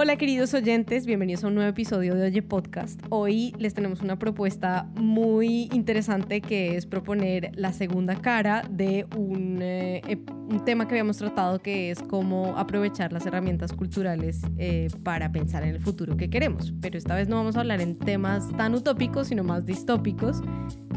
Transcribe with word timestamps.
Hola 0.00 0.16
queridos 0.16 0.54
oyentes, 0.54 1.06
bienvenidos 1.06 1.42
a 1.42 1.48
un 1.48 1.56
nuevo 1.56 1.70
episodio 1.70 2.14
de 2.14 2.26
Oye 2.26 2.40
Podcast. 2.40 3.00
Hoy 3.10 3.52
les 3.58 3.74
tenemos 3.74 4.00
una 4.00 4.16
propuesta 4.16 4.88
muy 4.94 5.68
interesante 5.72 6.40
que 6.40 6.76
es 6.76 6.86
proponer 6.86 7.50
la 7.56 7.72
segunda 7.72 8.14
cara 8.14 8.62
de 8.70 9.08
un, 9.16 9.58
eh, 9.60 10.02
un 10.48 10.64
tema 10.64 10.86
que 10.86 10.94
habíamos 10.94 11.16
tratado 11.16 11.58
que 11.58 11.90
es 11.90 12.00
cómo 12.00 12.56
aprovechar 12.56 13.12
las 13.12 13.26
herramientas 13.26 13.72
culturales 13.72 14.42
eh, 14.56 14.86
para 15.02 15.32
pensar 15.32 15.64
en 15.64 15.70
el 15.70 15.80
futuro 15.80 16.16
que 16.16 16.30
queremos. 16.30 16.72
Pero 16.80 16.96
esta 16.96 17.16
vez 17.16 17.28
no 17.28 17.34
vamos 17.34 17.56
a 17.56 17.60
hablar 17.60 17.80
en 17.80 17.98
temas 17.98 18.48
tan 18.56 18.76
utópicos, 18.76 19.26
sino 19.26 19.42
más 19.42 19.66
distópicos 19.66 20.42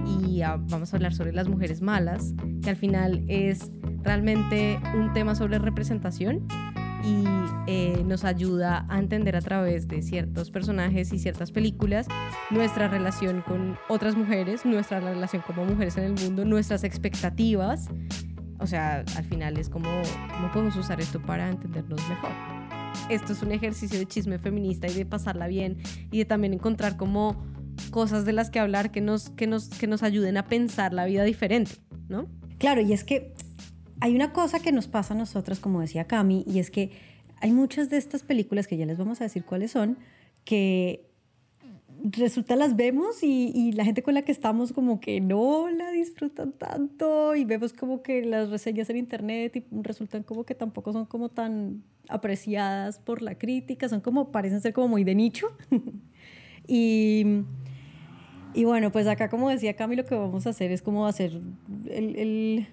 y 0.05 0.43
ah, 0.43 0.59
vamos 0.69 0.93
a 0.93 0.97
hablar 0.97 1.15
sobre 1.15 1.33
las 1.33 1.47
mujeres 1.47 1.81
malas, 1.81 2.35
que 2.61 2.69
al 2.69 2.75
final 2.75 3.25
es 3.27 3.71
realmente 4.03 4.79
un 4.95 5.11
tema 5.13 5.33
sobre 5.33 5.57
representación 5.57 6.45
y 7.03 7.23
eh, 7.67 8.03
nos 8.05 8.23
ayuda 8.23 8.85
a 8.89 8.99
entender 8.99 9.35
a 9.35 9.41
través 9.41 9.87
de 9.87 10.01
ciertos 10.01 10.51
personajes 10.51 11.11
y 11.13 11.19
ciertas 11.19 11.51
películas 11.51 12.07
nuestra 12.49 12.87
relación 12.87 13.41
con 13.41 13.77
otras 13.87 14.15
mujeres, 14.15 14.65
nuestra 14.65 14.99
relación 14.99 15.43
como 15.45 15.65
mujeres 15.65 15.97
en 15.97 16.03
el 16.05 16.13
mundo, 16.13 16.45
nuestras 16.45 16.83
expectativas. 16.83 17.87
O 18.59 18.67
sea, 18.67 19.03
al 19.15 19.23
final 19.23 19.57
es 19.57 19.69
como, 19.69 19.89
¿cómo 20.35 20.51
podemos 20.51 20.75
usar 20.75 21.01
esto 21.01 21.21
para 21.21 21.49
entendernos 21.49 21.99
mejor? 22.09 22.31
Esto 23.09 23.33
es 23.33 23.41
un 23.41 23.51
ejercicio 23.51 23.97
de 23.97 24.05
chisme 24.05 24.37
feminista 24.37 24.87
y 24.87 24.93
de 24.93 25.05
pasarla 25.05 25.47
bien 25.47 25.77
y 26.11 26.19
de 26.19 26.25
también 26.25 26.53
encontrar 26.53 26.97
como 26.97 27.43
cosas 27.89 28.25
de 28.25 28.33
las 28.33 28.49
que 28.49 28.59
hablar 28.59 28.91
que 28.91 29.01
nos, 29.01 29.29
que 29.31 29.47
nos, 29.47 29.69
que 29.69 29.87
nos 29.87 30.03
ayuden 30.03 30.37
a 30.37 30.45
pensar 30.45 30.93
la 30.93 31.05
vida 31.05 31.23
diferente, 31.23 31.71
¿no? 32.09 32.27
Claro, 32.59 32.81
y 32.81 32.93
es 32.93 33.03
que 33.03 33.33
hay 34.01 34.15
una 34.15 34.33
cosa 34.33 34.59
que 34.59 34.71
nos 34.71 34.87
pasa 34.87 35.13
a 35.13 35.17
nosotras, 35.17 35.59
como 35.59 35.79
decía 35.79 36.05
Cami, 36.05 36.43
y 36.47 36.59
es 36.59 36.71
que 36.71 36.91
hay 37.39 37.51
muchas 37.51 37.89
de 37.91 37.97
estas 37.97 38.23
películas 38.23 38.67
que 38.67 38.75
ya 38.75 38.85
les 38.85 38.97
vamos 38.97 39.21
a 39.21 39.25
decir 39.25 39.45
cuáles 39.45 39.71
son, 39.71 39.97
que 40.43 41.07
resulta 42.03 42.55
las 42.55 42.75
vemos 42.75 43.21
y, 43.21 43.71
la 43.73 43.85
gente 43.85 44.01
con 44.01 44.15
la 44.15 44.23
que 44.23 44.31
estamos 44.31 44.73
como 44.73 44.99
que 44.99 45.21
no 45.21 45.69
la 45.69 45.91
disfrutan 45.91 46.51
tanto 46.51 47.35
y 47.35 47.45
vemos 47.45 47.73
como 47.73 48.01
que 48.01 48.25
las 48.25 48.49
reseñas 48.49 48.89
en 48.89 48.97
internet 48.97 49.55
y 49.55 49.63
resultan 49.83 50.23
como 50.23 50.45
que 50.45 50.55
tampoco 50.55 50.93
son 50.93 51.05
como 51.05 51.29
tan 51.29 51.83
apreciadas 52.09 52.97
por 52.97 53.21
la 53.21 53.37
crítica, 53.37 53.87
son 53.87 54.01
como, 54.01 54.31
parecen 54.31 54.61
ser 54.61 54.73
como 54.73 54.87
muy 54.87 55.03
de 55.03 55.13
nicho. 55.13 55.45
y, 56.67 57.43
y 58.55 58.63
bueno, 58.63 58.91
pues 58.91 59.05
acá 59.05 59.29
como 59.29 59.47
decía 59.49 59.75
Cami, 59.75 59.95
lo 59.95 60.05
que 60.05 60.15
vamos 60.15 60.47
a 60.47 60.49
hacer 60.49 60.71
es 60.71 60.81
como 60.81 61.05
hacer 61.05 61.39
el 61.87 62.65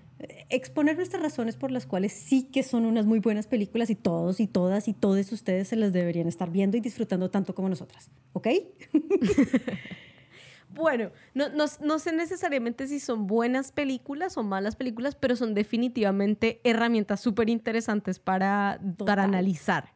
exponer 0.48 0.96
nuestras 0.96 1.22
razones 1.22 1.56
por 1.56 1.70
las 1.70 1.86
cuales 1.86 2.12
sí 2.12 2.44
que 2.44 2.62
son 2.62 2.84
unas 2.84 3.06
muy 3.06 3.20
buenas 3.20 3.46
películas 3.46 3.88
y 3.90 3.94
todos 3.94 4.40
y 4.40 4.46
todas 4.48 4.88
y 4.88 4.94
todos 4.94 5.30
ustedes 5.30 5.68
se 5.68 5.76
las 5.76 5.92
deberían 5.92 6.26
estar 6.26 6.50
viendo 6.50 6.76
y 6.76 6.80
disfrutando 6.80 7.30
tanto 7.30 7.54
como 7.54 7.68
nosotras, 7.68 8.10
¿ok? 8.32 8.48
bueno, 10.74 11.12
no, 11.34 11.48
no, 11.50 11.66
no, 11.82 11.98
sé 12.00 12.12
necesariamente 12.12 12.88
si 12.88 12.98
son 12.98 13.28
buenas 13.28 13.70
películas 13.70 14.36
o 14.36 14.42
malas 14.42 14.74
películas, 14.74 15.14
pero 15.14 15.36
son 15.36 15.54
definitivamente 15.54 16.60
herramientas 16.64 17.20
súper 17.20 17.48
interesantes 17.48 18.18
para, 18.18 18.80
para 19.04 19.24
analizar. 19.24 19.94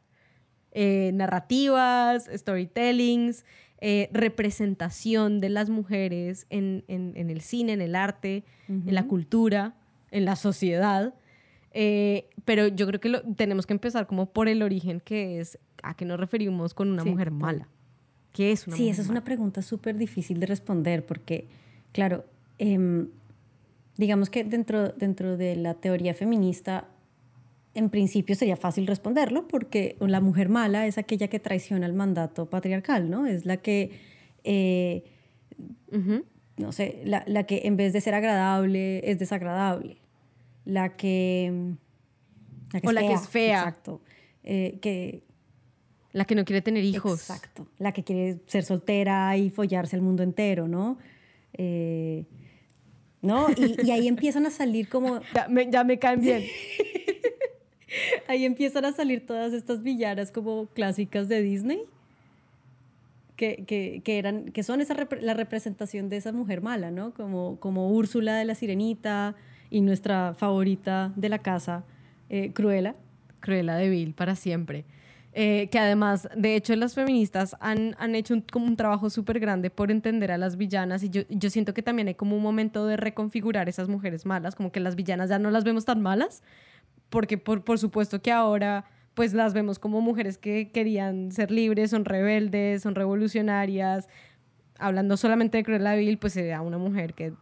Eh, 0.70 1.10
narrativas, 1.14 2.30
storytellings, 2.32 3.44
eh, 3.80 4.08
representación 4.12 5.40
de 5.40 5.50
las 5.50 5.68
mujeres 5.68 6.46
en, 6.48 6.84
en, 6.86 7.12
en, 7.16 7.28
el 7.28 7.40
cine, 7.40 7.72
en 7.72 7.80
el 7.80 7.96
arte, 7.96 8.44
en 8.68 8.94
la 8.94 9.06
cultura 9.06 9.74
en 10.12 10.24
la 10.24 10.36
sociedad. 10.36 11.14
Eh, 11.72 12.28
pero 12.44 12.68
yo 12.68 12.86
creo 12.86 13.00
que 13.00 13.08
lo, 13.08 13.22
tenemos 13.34 13.66
que 13.66 13.72
empezar 13.72 14.06
como 14.06 14.26
por 14.26 14.48
el 14.48 14.62
origen, 14.62 15.00
que 15.00 15.40
es 15.40 15.58
a 15.82 15.96
qué 15.96 16.04
nos 16.04 16.20
referimos 16.20 16.74
con 16.74 16.90
una 16.90 17.04
mujer 17.04 17.32
mala. 17.32 17.66
¿Qué 18.32 18.52
es 18.52 18.66
una 18.66 18.76
sí, 18.76 18.82
mujer 18.82 18.92
esa 18.92 19.02
es 19.02 19.08
una 19.08 19.24
pregunta 19.24 19.62
súper 19.62 19.96
difícil 19.96 20.38
de 20.38 20.46
responder 20.46 21.04
porque, 21.04 21.48
claro, 21.92 22.24
em, 22.58 23.08
digamos 23.96 24.30
que 24.30 24.44
dentro, 24.44 24.90
dentro 24.90 25.36
de 25.36 25.56
la 25.56 25.74
teoría 25.74 26.14
feminista, 26.14 26.88
en 27.74 27.88
principio 27.88 28.36
sería 28.36 28.56
fácil 28.56 28.86
responderlo 28.86 29.48
porque 29.48 29.96
la 30.00 30.20
mujer 30.20 30.50
mala 30.50 30.86
es 30.86 30.98
aquella 30.98 31.28
que 31.28 31.40
traiciona 31.40 31.86
el 31.86 31.94
mandato 31.94 32.48
patriarcal, 32.48 33.10
¿no? 33.10 33.26
Es 33.26 33.46
la 33.46 33.56
que... 33.58 33.98
Eh, 34.44 35.04
no 36.56 36.72
sé, 36.72 37.02
la, 37.04 37.22
la, 37.26 37.44
que 37.44 37.62
en 37.64 37.76
vez 37.76 37.92
de 37.92 38.00
ser 38.00 38.14
agradable 38.14 39.10
es 39.10 39.18
desagradable 39.18 40.01
la 40.64 40.96
que, 40.96 41.74
la 42.72 42.80
que 42.80 42.86
o 42.86 42.90
es 42.90 42.94
la 42.94 43.00
fea, 43.00 43.08
que 43.08 43.14
es 43.14 43.28
fea. 43.28 43.58
Exacto. 43.58 44.00
Eh, 44.44 44.78
que, 44.80 45.22
la 46.12 46.24
que 46.24 46.34
no 46.34 46.44
quiere 46.44 46.62
tener 46.62 46.84
hijos. 46.84 47.20
Exacto. 47.20 47.66
La 47.78 47.92
que 47.92 48.04
quiere 48.04 48.40
ser 48.46 48.64
soltera 48.64 49.36
y 49.36 49.50
follarse 49.50 49.96
el 49.96 50.02
mundo 50.02 50.22
entero, 50.22 50.68
¿no? 50.68 50.98
Eh, 51.54 52.26
¿No? 53.22 53.46
Y, 53.56 53.90
ahí 53.90 54.08
empiezan 54.08 54.46
a 54.46 54.50
salir 54.50 54.88
como... 54.88 55.20
Ya 55.34 55.48
me, 55.48 55.70
ya 55.70 55.84
me 55.84 55.98
caen 55.98 56.20
bien. 56.20 56.44
ahí 58.28 58.44
empiezan 58.44 58.84
a 58.84 58.92
salir 58.92 59.24
todas 59.24 59.52
estas 59.52 59.82
villanas 59.82 60.32
como 60.32 60.66
clásicas 60.66 61.28
de 61.28 61.40
Disney. 61.40 61.80
Que, 63.36 63.64
que, 63.66 64.02
que, 64.04 64.18
eran, 64.18 64.52
que 64.52 64.62
son 64.62 64.80
esa 64.80 64.94
la 65.20 65.34
representación 65.34 66.08
de 66.08 66.16
esa 66.16 66.32
mujer 66.32 66.60
mala, 66.60 66.90
¿no? 66.90 67.12
Como, 67.12 67.58
como 67.58 67.90
Úrsula 67.90 68.36
de 68.36 68.44
la 68.44 68.54
Sirenita, 68.54 69.34
y 69.72 69.80
nuestra 69.80 70.34
favorita 70.34 71.12
de 71.16 71.30
la 71.30 71.38
casa, 71.38 71.84
eh, 72.28 72.52
Cruella. 72.52 72.94
Cruella 73.40 73.74
de 73.76 73.88
Vil 73.88 74.12
para 74.12 74.36
siempre. 74.36 74.84
Eh, 75.32 75.68
que 75.72 75.78
además, 75.78 76.28
de 76.36 76.56
hecho, 76.56 76.76
las 76.76 76.94
feministas 76.94 77.56
han, 77.58 77.96
han 77.98 78.14
hecho 78.14 78.34
un, 78.54 78.76
trabajo 78.76 79.08
súper 79.08 79.40
grande 79.40 79.70
por 79.70 79.90
entender 79.90 80.30
a 80.30 80.36
las 80.36 80.58
villanas 80.58 81.02
y 81.02 81.08
yo, 81.08 81.22
yo 81.30 81.48
siento 81.48 81.72
que 81.72 81.82
también 81.82 82.06
hay 82.08 82.14
como 82.14 82.36
un 82.36 82.42
momento 82.42 82.86
de 82.86 82.98
reconfigurar 82.98 83.66
esas 83.70 83.88
mujeres 83.88 84.26
malas, 84.26 84.54
como 84.54 84.70
que 84.70 84.80
las 84.80 84.94
villanas 84.94 85.30
ya 85.30 85.38
no 85.38 85.50
las 85.50 85.64
vemos 85.64 85.86
tan 85.86 86.02
malas, 86.02 86.42
porque 87.08 87.38
por, 87.38 87.64
por 87.64 87.78
supuesto 87.78 88.20
que 88.20 88.30
ahora 88.30 88.84
pues 89.14 89.32
las 89.32 89.54
vemos 89.54 89.78
como 89.78 90.02
mujeres 90.02 90.36
que 90.36 90.70
querían 90.70 91.32
ser 91.32 91.50
libres, 91.50 91.90
son 91.90 92.04
rebeldes, 92.04 92.82
son 92.82 92.94
revolucionarias. 92.94 94.08
Hablando 94.78 95.16
solamente 95.16 95.56
de 95.56 95.64
Cruella 95.64 95.94
Vil, 95.94 96.18
pues 96.18 96.36
era 96.36 96.60
una 96.60 96.78
mujer 96.78 97.14
que 97.14 97.32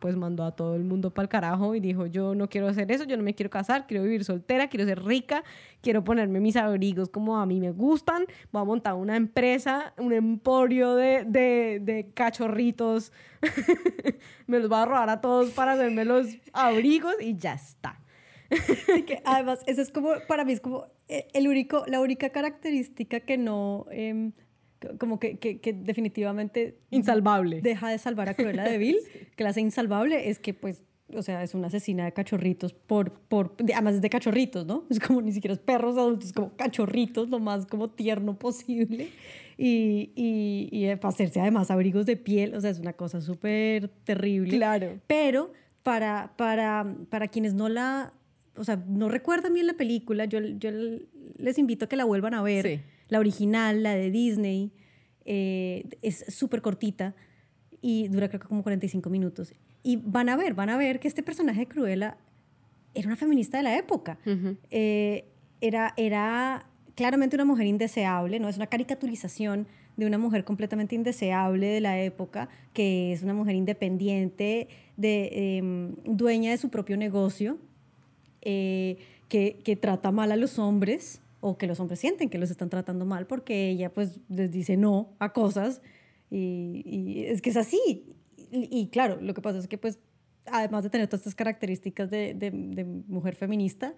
pues 0.00 0.16
mandó 0.16 0.44
a 0.44 0.56
todo 0.56 0.74
el 0.74 0.84
mundo 0.84 1.10
para 1.10 1.24
el 1.24 1.28
carajo 1.28 1.74
y 1.74 1.80
dijo, 1.80 2.06
yo 2.06 2.34
no 2.34 2.48
quiero 2.48 2.68
hacer 2.68 2.90
eso, 2.90 3.04
yo 3.04 3.16
no 3.16 3.22
me 3.22 3.34
quiero 3.34 3.50
casar, 3.50 3.86
quiero 3.86 4.02
vivir 4.02 4.24
soltera, 4.24 4.68
quiero 4.68 4.84
ser 4.86 5.02
rica, 5.02 5.44
quiero 5.80 6.02
ponerme 6.02 6.40
mis 6.40 6.56
abrigos 6.56 7.08
como 7.08 7.38
a 7.38 7.46
mí 7.46 7.60
me 7.60 7.70
gustan, 7.70 8.24
voy 8.50 8.62
a 8.62 8.64
montar 8.64 8.94
una 8.94 9.16
empresa, 9.16 9.94
un 9.98 10.12
emporio 10.12 10.94
de, 10.96 11.24
de, 11.24 12.10
cachorritos, 12.14 13.12
me 14.46 14.58
los 14.58 14.68
voy 14.68 14.78
a 14.78 14.84
robar 14.84 15.10
a 15.10 15.20
todos 15.20 15.50
para 15.50 15.72
hacerme 15.72 16.04
los 16.04 16.26
abrigos 16.52 17.14
y 17.20 17.36
ya 17.36 17.54
está. 17.54 18.00
además, 19.24 19.60
eso 19.66 19.80
es 19.80 19.90
como, 19.90 20.10
para 20.28 20.44
mí 20.44 20.52
es 20.52 20.60
como 20.60 20.86
eh, 21.08 21.28
el 21.32 21.48
único, 21.48 21.84
la 21.86 22.00
única 22.00 22.30
característica 22.30 23.20
que 23.20 23.38
no... 23.38 23.86
Eh, 23.90 24.32
como 24.98 25.18
que, 25.18 25.38
que, 25.38 25.60
que, 25.60 25.72
definitivamente 25.72 26.78
insalvable. 26.90 27.60
deja 27.60 27.88
de 27.88 27.98
salvar 27.98 28.28
a 28.28 28.34
Cruella 28.34 28.64
de 28.64 28.78
Vil. 28.78 28.98
Que 29.36 29.44
la 29.44 29.50
hace 29.50 29.60
insalvable 29.60 30.28
es 30.30 30.38
que 30.38 30.52
pues 30.54 30.82
o 31.14 31.22
sea 31.22 31.42
es 31.42 31.54
una 31.54 31.66
asesina 31.66 32.04
de 32.04 32.12
cachorritos 32.12 32.72
por 32.72 33.12
por 33.12 33.54
además 33.60 33.96
es 33.96 34.02
de 34.02 34.10
cachorritos 34.10 34.66
no 34.66 34.84
es 34.90 34.98
como 34.98 35.20
ni 35.20 35.32
siquiera 35.32 35.52
es 35.54 35.60
perros 35.60 35.96
adultos 35.98 36.28
es 36.28 36.32
como 36.32 36.54
cachorritos 36.56 37.28
lo 37.28 37.38
más 37.38 37.66
como 37.66 37.90
tierno 37.90 38.38
posible. 38.38 39.08
Y, 39.58 40.12
y, 40.16 40.68
y 40.72 40.96
para 40.96 41.10
hacerse 41.10 41.40
además 41.40 41.70
abrigos 41.70 42.06
de 42.06 42.16
piel 42.16 42.54
o 42.54 42.60
sea 42.60 42.70
es 42.70 42.78
una 42.78 42.94
cosa 42.94 43.20
súper 43.20 43.88
terrible. 43.88 44.56
Claro. 44.56 44.98
Pero 45.06 45.52
para 45.82 46.32
para 46.36 46.96
para 47.10 47.28
quienes 47.28 47.54
no 47.54 47.68
la 47.68 48.12
o 48.56 48.64
sea 48.64 48.82
no 48.86 49.08
recuerdan 49.08 49.54
bien 49.54 49.66
la 49.66 49.74
película 49.74 50.24
yo 50.24 50.40
yo 50.40 50.70
les 51.42 51.58
invito 51.58 51.84
a 51.84 51.88
que 51.88 51.96
la 51.96 52.04
vuelvan 52.04 52.34
a 52.34 52.42
ver. 52.42 52.66
Sí. 52.66 52.80
La 53.08 53.18
original, 53.18 53.82
la 53.82 53.94
de 53.94 54.10
Disney, 54.10 54.72
eh, 55.24 55.84
es 56.02 56.24
súper 56.28 56.62
cortita 56.62 57.14
y 57.80 58.08
dura 58.08 58.28
creo 58.28 58.40
que 58.40 58.48
como 58.48 58.62
45 58.62 59.10
minutos. 59.10 59.54
Y 59.82 59.96
van 59.96 60.28
a 60.28 60.36
ver, 60.36 60.54
van 60.54 60.70
a 60.70 60.76
ver 60.76 61.00
que 61.00 61.08
este 61.08 61.22
personaje 61.22 61.60
de 61.60 61.68
Cruella 61.68 62.16
era 62.94 63.06
una 63.08 63.16
feminista 63.16 63.56
de 63.56 63.62
la 63.64 63.76
época. 63.76 64.18
Eh, 64.70 65.24
era, 65.60 65.94
era 65.96 66.66
claramente 66.94 67.36
una 67.36 67.44
mujer 67.44 67.66
indeseable, 67.66 68.38
¿no? 68.38 68.48
Es 68.48 68.56
una 68.56 68.66
caricaturización 68.66 69.66
de 69.96 70.06
una 70.06 70.18
mujer 70.18 70.44
completamente 70.44 70.94
indeseable 70.94 71.66
de 71.66 71.80
la 71.80 72.00
época, 72.00 72.48
que 72.72 73.12
es 73.12 73.22
una 73.22 73.34
mujer 73.34 73.54
independiente, 73.54 74.68
de, 74.96 75.56
em, 75.58 75.94
dueña 76.04 76.50
de 76.50 76.58
su 76.58 76.70
propio 76.70 76.96
negocio, 76.96 77.58
eh, 78.42 78.98
que, 79.28 79.60
que, 79.64 79.76
trata 79.76 80.10
mal 80.10 80.32
a 80.32 80.36
los 80.36 80.58
hombres, 80.58 81.21
o 81.42 81.58
que 81.58 81.66
los 81.66 81.80
hombres 81.80 81.98
sienten 81.98 82.30
que 82.30 82.38
los 82.38 82.50
están 82.50 82.70
tratando 82.70 83.04
mal 83.04 83.26
porque 83.26 83.68
ella 83.68 83.92
pues 83.92 84.20
les 84.28 84.52
dice 84.52 84.76
no 84.76 85.16
a 85.18 85.32
cosas 85.32 85.82
y, 86.30 87.24
es 87.26 87.42
que 87.42 87.50
es 87.50 87.56
así. 87.58 88.06
Y, 88.50 88.88
claro, 88.88 89.18
lo 89.20 89.34
que 89.34 89.42
pasa 89.42 89.58
es 89.58 89.68
que 89.68 89.76
pues 89.76 89.98
además 90.46 90.82
de 90.82 90.90
tener 90.90 91.08
todas 91.08 91.20
estas 91.20 91.34
características 91.34 92.10
de, 92.10 92.32
de, 92.34 92.84
mujer 92.84 93.34
feminista, 93.34 93.94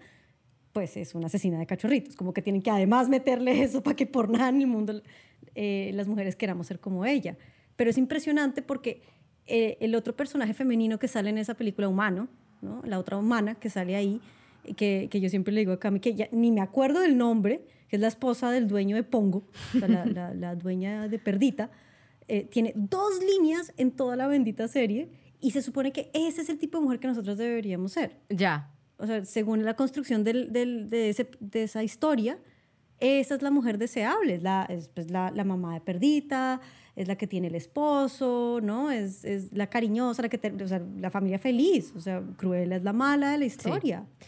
pues 0.72 0.96
es 0.96 1.14
una 1.14 1.26
asesina 1.26 1.58
de 1.58 1.66
cachorritos, 1.66 2.16
como 2.16 2.32
que 2.32 2.42
tienen 2.42 2.62
que 2.62 2.70
además 2.70 3.08
meterle 3.08 3.62
eso 3.62 3.82
para 3.82 3.94
que 3.94 4.06
por 4.06 4.30
nada 4.30 4.48
en 4.48 4.62
el 4.62 4.66
mundo 4.66 5.00
eh, 5.54 5.92
las 5.94 6.08
mujeres 6.08 6.34
queramos 6.34 6.66
ser 6.66 6.80
como 6.80 7.04
ella. 7.04 7.36
Pero 7.76 7.90
es 7.90 7.98
impresionante 7.98 8.62
porque 8.62 9.02
eh, 9.46 9.76
el 9.80 9.94
otro 9.94 10.16
personaje 10.16 10.54
femenino 10.54 10.98
que 10.98 11.08
sale 11.08 11.30
en 11.30 11.38
esa 11.38 11.54
película, 11.54 11.88
humano, 11.88 12.28
¿no? 12.62 12.80
la 12.84 12.98
otra 12.98 13.16
humana 13.16 13.54
que 13.54 13.70
sale 13.70 13.96
ahí, 13.96 14.20
que, 14.76 15.08
que 15.10 15.20
yo 15.20 15.28
siempre 15.28 15.52
le 15.52 15.60
digo 15.60 15.72
a 15.72 15.80
Cami, 15.80 16.00
que 16.00 16.14
ya 16.14 16.28
ni 16.32 16.50
me 16.50 16.60
acuerdo 16.60 17.00
del 17.00 17.16
nombre, 17.16 17.64
que 17.88 17.96
es 17.96 18.02
la 18.02 18.08
esposa 18.08 18.50
del 18.50 18.66
dueño 18.68 18.96
de 18.96 19.02
Pongo, 19.02 19.46
la, 19.74 20.04
la, 20.34 20.54
dueña 20.54 21.08
de 21.08 21.18
Perdita, 21.18 21.70
eh, 22.28 22.44
tiene 22.44 22.72
dos 22.74 23.20
líneas 23.20 23.72
en 23.76 23.90
toda 23.90 24.16
la 24.16 24.26
bendita 24.26 24.68
serie 24.68 25.08
y 25.40 25.50
se 25.50 25.62
supone 25.62 25.92
que 25.92 26.10
ese 26.14 26.42
es 26.42 26.48
el 26.48 26.58
tipo 26.58 26.78
de 26.78 26.84
mujer 26.84 27.00
que 27.00 27.08
nosotros 27.08 27.36
deberíamos 27.36 27.92
ser. 27.92 28.16
Ya 28.30 28.74
o 28.98 29.06
sea, 29.06 29.24
según 29.24 29.64
la 29.64 29.74
construcción 29.74 30.24
del, 30.24 30.52
del, 30.52 30.88
de, 30.88 31.10
ese, 31.10 31.28
de, 31.40 31.64
esa 31.64 31.82
historia, 31.82 32.38
esa 33.00 33.34
es 33.34 33.42
la 33.42 33.50
mujer 33.50 33.78
deseable, 33.78 34.34
es 34.34 34.42
la, 34.42 34.64
es, 34.68 34.88
pues, 34.88 35.10
la, 35.10 35.30
la, 35.30 35.44
mamá 35.44 35.74
de 35.74 35.80
Perdita, 35.80 36.60
es 36.94 37.08
la 37.08 37.16
que 37.16 37.26
tiene 37.26 37.48
el 37.48 37.56
esposo, 37.56 38.60
¿no? 38.62 38.90
Es, 38.90 39.24
es 39.24 39.52
la 39.52 39.66
cariñosa, 39.68 40.22
la 40.22 40.28
que 40.28 40.40
o 40.62 40.68
sea, 40.68 40.80
la 40.98 41.10
familia 41.10 41.38
feliz, 41.38 41.92
o 41.96 42.00
sea, 42.00 42.22
Cruella 42.36 42.76
es 42.76 42.84
la 42.84 42.92
mala 42.92 43.32
de 43.32 43.38
la 43.38 43.44
historia. 43.44 44.06
Sí. 44.20 44.26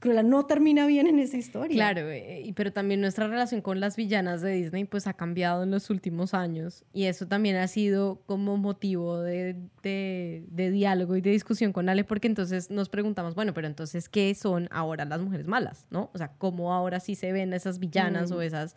Cruella 0.00 0.22
no 0.22 0.46
termina 0.46 0.86
bien 0.86 1.08
en 1.08 1.18
esa 1.18 1.36
historia. 1.36 1.74
Claro, 1.74 2.08
eh, 2.08 2.52
pero 2.54 2.72
también 2.72 3.00
nuestra 3.00 3.26
relación 3.26 3.60
con 3.62 3.80
las 3.80 3.96
villanas 3.96 4.42
de 4.42 4.52
Disney 4.52 4.84
pues 4.84 5.08
ha 5.08 5.14
cambiado 5.14 5.64
en 5.64 5.72
los 5.72 5.90
últimos 5.90 6.34
años 6.34 6.84
y 6.92 7.04
eso 7.04 7.26
también 7.26 7.56
ha 7.56 7.66
sido 7.66 8.22
como 8.26 8.56
motivo 8.56 9.20
de, 9.20 9.56
de, 9.82 10.70
diálogo 10.70 11.16
y 11.16 11.20
de 11.20 11.30
discusión 11.30 11.72
con 11.72 11.88
Ale 11.88 12.04
porque 12.04 12.28
entonces 12.28 12.70
nos 12.70 12.88
preguntamos, 12.88 13.34
bueno, 13.34 13.52
pero 13.54 13.66
entonces, 13.66 14.08
¿qué 14.08 14.32
son 14.36 14.68
ahora 14.70 15.04
las 15.04 15.20
mujeres 15.20 15.48
malas? 15.48 15.88
¿No? 15.90 16.10
O 16.14 16.18
sea, 16.18 16.28
¿cómo 16.38 16.72
ahora 16.72 17.00
sí 17.00 17.16
se 17.16 17.32
ven 17.32 17.52
esas 17.52 17.80
villanas 17.80 18.30
o 18.30 18.36
mm. 18.36 18.42
esas 18.42 18.76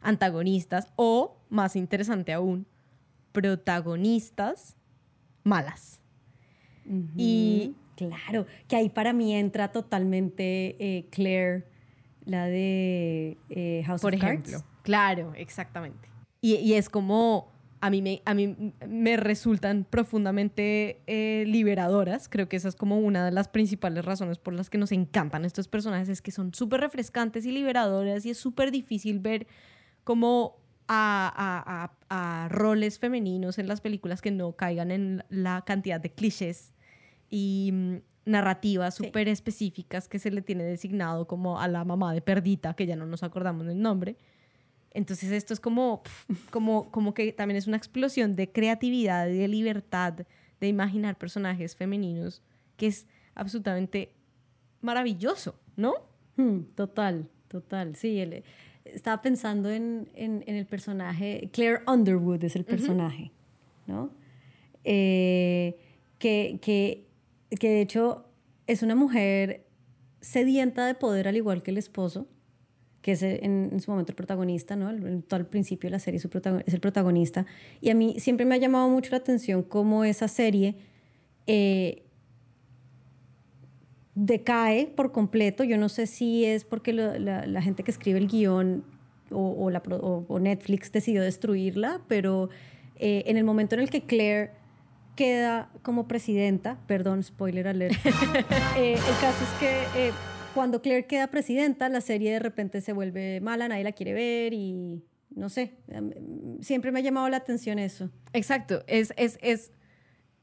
antagonistas 0.00 0.86
o, 0.94 1.36
más 1.48 1.74
interesante 1.74 2.32
aún, 2.32 2.64
protagonistas 3.32 4.76
malas? 5.42 6.00
Y 7.16 7.74
Claro, 8.08 8.46
que 8.66 8.76
ahí 8.76 8.88
para 8.88 9.12
mí 9.12 9.34
entra 9.34 9.72
totalmente 9.72 10.76
eh, 10.78 11.06
Claire, 11.10 11.66
la 12.24 12.46
de 12.46 13.36
eh, 13.50 13.82
House 13.86 14.00
Por 14.00 14.14
of 14.14 14.22
ejemplo. 14.22 14.64
Claro, 14.82 15.32
exactamente. 15.36 16.08
Y, 16.40 16.72
es 16.72 16.88
como, 16.88 17.52
a 17.82 17.90
mí 17.90 18.00
me, 18.00 18.22
a 18.24 18.32
mí 18.32 18.72
me 18.88 19.18
resultan 19.18 19.84
profundamente 19.88 21.02
eh, 21.06 21.44
liberadoras. 21.46 22.30
Creo 22.30 22.48
que 22.48 22.56
esa 22.56 22.68
es 22.68 22.76
como 22.76 22.98
una 22.98 23.26
de 23.26 23.30
las 23.30 23.48
principales 23.48 24.06
razones 24.06 24.38
por 24.38 24.54
las 24.54 24.70
que 24.70 24.78
nos 24.78 24.90
encantan 24.90 25.44
estos 25.44 25.68
personajes, 25.68 26.08
es 26.08 26.22
que 26.22 26.30
son 26.30 26.54
súper 26.54 26.80
refrescantes 26.80 27.44
y 27.44 27.52
liberadoras 27.52 28.24
y 28.24 28.30
es 28.30 28.38
súper 28.38 28.70
difícil 28.70 29.18
ver 29.18 29.46
como 30.02 30.56
a, 30.88 31.90
a, 32.08 32.48
roles 32.48 32.98
femeninos 32.98 33.58
en 33.58 33.68
las 33.68 33.80
películas 33.80 34.20
que 34.22 34.32
no 34.32 34.52
caigan 34.52 34.90
en 34.90 35.22
la 35.28 35.62
cantidad 35.64 36.00
de 36.00 36.10
clichés 36.10 36.72
y 37.30 37.70
mm, 37.72 37.96
narrativas 38.26 38.94
súper 38.94 39.28
específicas 39.28 40.08
que 40.08 40.18
se 40.18 40.30
le 40.30 40.42
tiene 40.42 40.64
designado 40.64 41.26
como 41.26 41.60
a 41.60 41.68
la 41.68 41.84
mamá 41.84 42.12
de 42.12 42.20
Perdita, 42.20 42.74
que 42.74 42.86
ya 42.86 42.96
no 42.96 43.06
nos 43.06 43.22
acordamos 43.22 43.66
del 43.66 43.80
nombre. 43.80 44.16
Entonces 44.92 45.30
esto 45.30 45.54
es 45.54 45.60
como, 45.60 46.02
como, 46.50 46.90
como 46.90 47.14
que 47.14 47.32
también 47.32 47.56
es 47.56 47.66
una 47.66 47.76
explosión 47.76 48.34
de 48.34 48.50
creatividad 48.50 49.28
y 49.28 49.38
de 49.38 49.48
libertad 49.48 50.26
de 50.60 50.68
imaginar 50.68 51.16
personajes 51.16 51.74
femeninos 51.74 52.42
que 52.76 52.88
es 52.88 53.06
absolutamente 53.34 54.12
maravilloso, 54.80 55.54
¿no? 55.76 55.94
Hmm, 56.36 56.62
total, 56.74 57.28
total. 57.48 57.94
Sí, 57.96 58.22
estaba 58.84 59.22
pensando 59.22 59.70
en, 59.70 60.08
en, 60.14 60.42
el 60.46 60.66
personaje, 60.66 61.50
Claire 61.52 61.82
Underwood 61.86 62.42
es 62.44 62.56
el 62.56 62.64
personaje, 62.64 63.30
¿no? 63.86 64.10
Eh, 64.84 65.78
que, 66.18 66.58
que 66.62 67.09
que 67.58 67.68
de 67.68 67.80
hecho 67.80 68.26
es 68.66 68.82
una 68.82 68.94
mujer 68.94 69.66
sedienta 70.20 70.86
de 70.86 70.94
poder 70.94 71.28
al 71.28 71.36
igual 71.36 71.62
que 71.62 71.70
el 71.70 71.78
esposo, 71.78 72.28
que 73.02 73.12
es 73.12 73.22
en, 73.22 73.80
su 73.80 73.90
momento 73.90 74.12
el 74.12 74.16
protagonista, 74.16 74.76
¿no? 74.76 74.90
En 74.90 75.22
todo 75.22 75.40
el 75.40 75.46
principio 75.46 75.88
de 75.88 75.92
la 75.92 75.98
serie 75.98 76.18
es 76.18 76.74
el 76.74 76.80
protagonista. 76.80 77.46
Y 77.80 77.90
a 77.90 77.94
mí 77.94 78.16
siempre 78.18 78.44
me 78.44 78.54
ha 78.54 78.58
llamado 78.58 78.88
mucho 78.88 79.10
la 79.10 79.16
atención 79.16 79.62
cómo 79.62 80.04
esa 80.04 80.28
serie 80.28 80.76
eh, 81.46 82.02
decae 84.14 84.86
por 84.86 85.12
completo. 85.12 85.64
Yo 85.64 85.78
no 85.78 85.88
sé 85.88 86.06
si 86.06 86.44
es 86.44 86.64
porque 86.64 86.92
la, 86.92 87.62
gente 87.62 87.82
que 87.82 87.90
escribe 87.90 88.18
el 88.18 88.28
guion 88.28 88.84
o, 89.30 89.70
la, 89.70 89.82
Netflix 90.40 90.92
decidió 90.92 91.22
destruirla, 91.22 92.02
pero 92.06 92.50
eh, 92.96 93.22
en 93.26 93.38
el 93.38 93.44
momento 93.44 93.76
en 93.76 93.80
el 93.80 93.88
que 93.88 94.02
Claire 94.02 94.50
queda 95.20 95.68
como 95.82 96.08
presidenta, 96.08 96.78
perdón, 96.86 97.22
spoiler 97.22 97.68
alert, 97.68 97.94
eh, 98.78 98.94
el 98.94 99.20
caso 99.20 99.44
es 99.44 99.60
que 99.60 99.82
eh, 99.94 100.12
cuando 100.54 100.80
Claire 100.80 101.06
queda 101.06 101.26
presidenta, 101.26 101.90
la 101.90 102.00
serie 102.00 102.32
de 102.32 102.38
repente 102.38 102.80
se 102.80 102.94
vuelve 102.94 103.38
mala, 103.42 103.68
nadie 103.68 103.84
la 103.84 103.92
quiere 103.92 104.14
ver 104.14 104.54
y 104.54 105.04
no 105.28 105.50
sé, 105.50 105.74
em, 105.88 106.10
siempre 106.62 106.90
me 106.90 107.00
ha 107.00 107.02
llamado 107.02 107.28
la 107.28 107.36
atención 107.36 107.78
eso. 107.78 108.08
Exacto, 108.32 108.82
es 108.86 109.12
es 109.18 109.38
es 109.42 109.72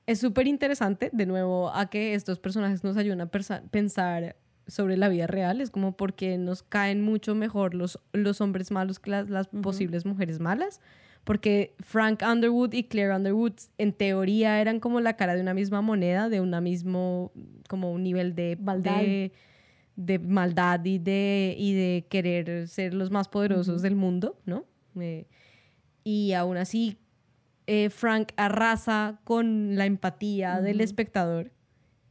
es 0.05 0.19
súper 0.19 0.45
interesante, 0.45 1.09
de 1.11 1.25
nuevo, 1.25 1.71
a 1.73 1.89
que 1.89 2.13
estos 2.13 2.37
personajes 2.37 2.83
nos 2.83 2.97
ayudan 2.97 3.21
a 3.21 3.31
pensar 3.71 4.35
sobre 4.67 4.95
la 4.95 5.09
vida 5.09 5.25
real, 5.25 5.59
es 5.59 5.71
como 5.71 5.97
porque 5.97 6.37
nos 6.37 6.61
caen 6.61 7.01
mucho 7.01 7.33
mejor 7.33 7.73
los, 7.73 7.99
los 8.13 8.41
hombres 8.41 8.69
malos 8.69 8.99
que 8.99 9.09
las, 9.09 9.27
las 9.27 9.47
posibles 9.47 10.05
mujeres 10.05 10.39
malas 10.39 10.81
porque 11.27 11.75
Frank 11.81 12.21
Underwood 12.25 12.71
y 12.71 12.85
Claire 12.85 13.13
Underwood 13.13 13.51
en 13.77 13.91
teoría 13.91 14.61
eran 14.61 14.79
como 14.79 15.01
la 15.01 15.17
cara 15.17 15.35
de 15.35 15.41
una 15.41 15.53
misma 15.53 15.81
moneda, 15.81 16.29
de 16.29 16.39
un 16.39 16.57
mismo, 16.63 17.33
como 17.67 17.91
un 17.91 18.01
nivel 18.03 18.33
de 18.33 18.55
maldad, 18.61 19.01
de, 19.97 20.19
maldad 20.19 20.85
y, 20.85 20.99
de, 20.99 21.53
y 21.57 21.73
de 21.73 22.07
querer 22.09 22.69
ser 22.69 22.93
los 22.93 23.11
más 23.11 23.27
poderosos 23.27 23.81
del 23.81 23.97
mundo, 23.97 24.39
¿no? 24.45 24.63
Eh, 25.01 25.27
y 26.05 26.31
aún 26.31 26.55
así, 26.55 26.97
eh, 27.65 27.89
Frank 27.89 28.29
arrasa 28.37 29.19
con 29.25 29.75
la 29.75 29.85
empatía 29.85 30.61
del 30.61 30.79
espectador 30.79 31.51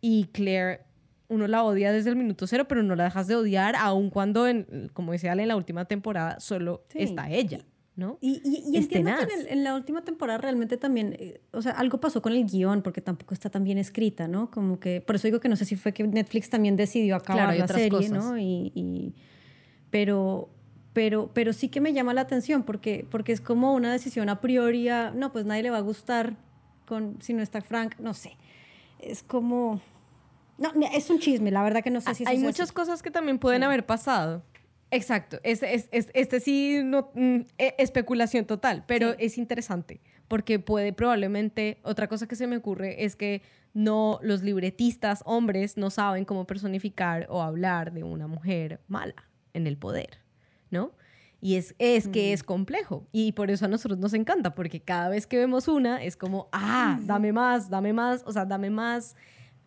y 0.02 0.26
Claire 0.26 0.82
uno 1.28 1.46
la 1.46 1.64
odia 1.64 1.90
desde 1.90 2.10
el 2.10 2.16
minuto 2.16 2.46
cero, 2.46 2.66
pero 2.69 2.82
no 2.82 2.94
la 2.94 3.04
dejas 3.04 3.28
de 3.28 3.34
odiar, 3.34 3.76
aun 3.76 4.10
cuando, 4.10 4.46
en, 4.46 4.90
como 4.92 5.12
decía 5.12 5.32
Ale, 5.32 5.44
en 5.44 5.48
la 5.48 5.56
última 5.56 5.86
temporada 5.86 6.38
solo 6.38 6.84
está 6.92 7.31
ella. 7.31 7.64
¿No? 7.96 8.19
Y, 8.20 8.43
y, 8.44 8.76
entiendo 8.76 9.10
que 9.17 9.53
en, 9.53 9.65
la 9.65 9.74
última 9.74 10.03
temporada 10.03 10.38
realmente 10.38 10.76
también, 10.76 11.17
eh, 11.19 11.41
o 11.53 11.62
sea, 11.62 11.72
algo 11.72 11.98
pasó 11.98 12.20
con 12.20 12.34
el 12.34 12.44
guion 12.44 12.82
porque 12.82 13.00
tampoco 13.00 13.32
está 13.32 13.48
tan 13.48 13.65
bien 13.65 13.79
escrita, 13.79 14.29
¿no? 14.29 14.50
Como 14.50 14.79
que, 14.79 15.00
por 15.00 15.17
eso 15.17 15.26
digo 15.29 15.41
que 15.41 15.48
no 15.48 15.56
sé 15.56 15.65
si 15.65 15.76
fue 15.76 15.93
que 15.93 16.05
Netflix 16.05 16.50
también 16.50 16.76
decidió 16.76 17.17
acabar 17.17 17.56
la 17.56 17.67
serie, 17.67 18.10
¿no? 18.10 18.38
Y, 18.38 19.15
pero, 19.91 20.50
pero, 20.93 21.31
pero 21.32 21.55
sí 21.55 21.70
que 21.70 21.81
me 21.81 21.94
llama 21.94 22.12
la 22.12 22.20
atención 22.20 22.65
porque, 22.65 23.06
porque 23.10 23.32
es 23.32 23.41
como 23.41 23.72
una 23.72 23.91
decisión 23.91 24.29
a 24.29 24.43
priori, 24.43 24.88
no, 25.15 25.32
pues 25.32 25.46
nadie 25.46 25.62
le 25.62 25.70
va 25.70 25.79
a 25.79 25.82
gustar 25.82 26.36
con, 26.84 27.17
si 27.22 27.32
no 27.32 27.43
está 27.43 27.62
Frank, 27.62 27.94
no 27.98 28.12
sé. 28.12 28.36
Es 28.98 29.22
como... 29.22 29.81
No, 30.58 30.70
es 30.93 31.08
un 31.10 31.19
chisme, 31.19 31.50
la 31.50 31.62
verdad 31.62 31.82
que 31.82 31.91
no 31.91 32.00
sé 32.00 32.15
si 32.15 32.24
Hay 32.26 32.38
muchas 32.38 32.72
cosas 32.72 33.03
que 33.03 33.10
también 33.10 33.38
pueden 33.38 33.62
haber 33.62 33.84
pasado. 33.84 34.43
Exacto, 34.90 35.38
este, 35.43 35.74
es, 35.74 35.88
este 35.90 36.40
sí, 36.40 36.81
no, 36.84 37.10
mm, 37.14 37.40
e, 37.58 37.74
especulación 37.78 38.46
total, 38.46 38.84
pero 38.86 39.14
es 39.19 39.36
interesante 39.36 40.00
porque 40.28 40.58
puede 40.58 40.93
probablemente, 40.93 41.78
otra 41.82 42.08
cosa 42.08 42.26
que 42.26 42.36
se 42.36 42.46
me 42.46 42.56
ocurre 42.56 43.05
es 43.05 43.16
que 43.16 43.43
no, 43.74 44.19
los 44.22 44.43
libretistas 44.43 45.22
hombres 45.24 45.76
no 45.76 45.90
saben 45.90 46.24
cómo 46.24 46.46
personificar 46.46 47.26
o 47.31 47.43
hablar 47.43 47.93
de 47.93 48.02
una 48.02 48.26
mujer 48.26 48.81
mala 48.88 49.28
en 49.55 49.66
el 49.66 49.76
poder, 49.76 50.20
¿no? 50.70 50.93
Y 51.40 51.56
es, 51.56 51.74
es 51.78 52.08
que 52.08 52.32
es 52.32 52.43
mm. 52.43 52.46
complejo. 52.46 53.06
Y 53.12 53.32
por 53.32 53.50
eso 53.50 53.66
a 53.66 53.69
nosotros 53.69 53.98
nos 54.00 54.14
encanta, 54.14 54.55
porque 54.55 54.81
cada 54.81 55.10
vez 55.10 55.26
que 55.26 55.36
vemos 55.36 55.69
una 55.69 56.02
es 56.02 56.16
como, 56.16 56.48
ah, 56.52 56.98
dame 57.02 57.32
más, 57.32 57.69
dame 57.69 57.93
más, 57.93 58.22
o 58.26 58.32
sea, 58.32 58.46
dame 58.46 58.70
más, 58.70 59.14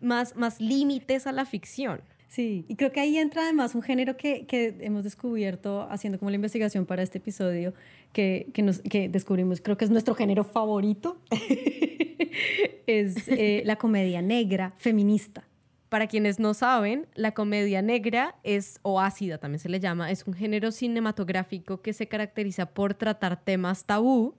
más, 0.02 0.36
más 0.36 0.60
límites 0.60 1.28
a 1.28 1.32
la 1.32 1.46
ficción. 1.46 2.02
Sí, 2.30 2.64
y 2.68 2.76
creo 2.76 2.92
que 2.92 3.00
ahí 3.00 3.18
entra 3.18 3.42
además 3.42 3.74
un 3.74 3.82
género 3.82 4.16
que, 4.16 4.46
que 4.46 4.76
hemos 4.82 5.04
descubierto 5.04 5.88
haciendo 5.90 6.20
como 6.20 6.30
la 6.30 6.36
investigación 6.36 6.86
para 6.86 7.02
este 7.02 7.18
episodio, 7.18 7.74
que, 8.14 8.52
que, 8.54 8.62
nos, 8.62 8.82
que 8.82 9.10
descubrimos, 9.10 9.62
creo 9.62 9.78
que 9.78 9.86
es 9.86 9.90
nuestro 9.90 10.14
género 10.14 10.44
favorito, 10.44 11.18
es 12.86 13.28
eh, 13.30 13.64
la 13.66 13.78
comedia 13.78 14.22
negra 14.22 14.76
feminista. 14.78 15.48
Para 15.90 16.06
quienes 16.06 16.40
no 16.40 16.54
saben, 16.54 17.08
la 17.16 17.34
comedia 17.34 17.82
negra 17.82 18.36
es, 18.44 18.80
o 18.84 19.02
ácida 19.02 19.40
también 19.40 19.60
se 19.60 19.70
le 19.70 19.80
llama, 19.80 20.12
es 20.12 20.28
un 20.28 20.36
género 20.36 20.72
cinematográfico 20.72 21.82
que 21.82 21.94
se 21.94 22.08
caracteriza 22.08 22.68
por 22.68 22.94
tratar 22.94 23.44
temas 23.44 23.86
tabú, 23.86 24.36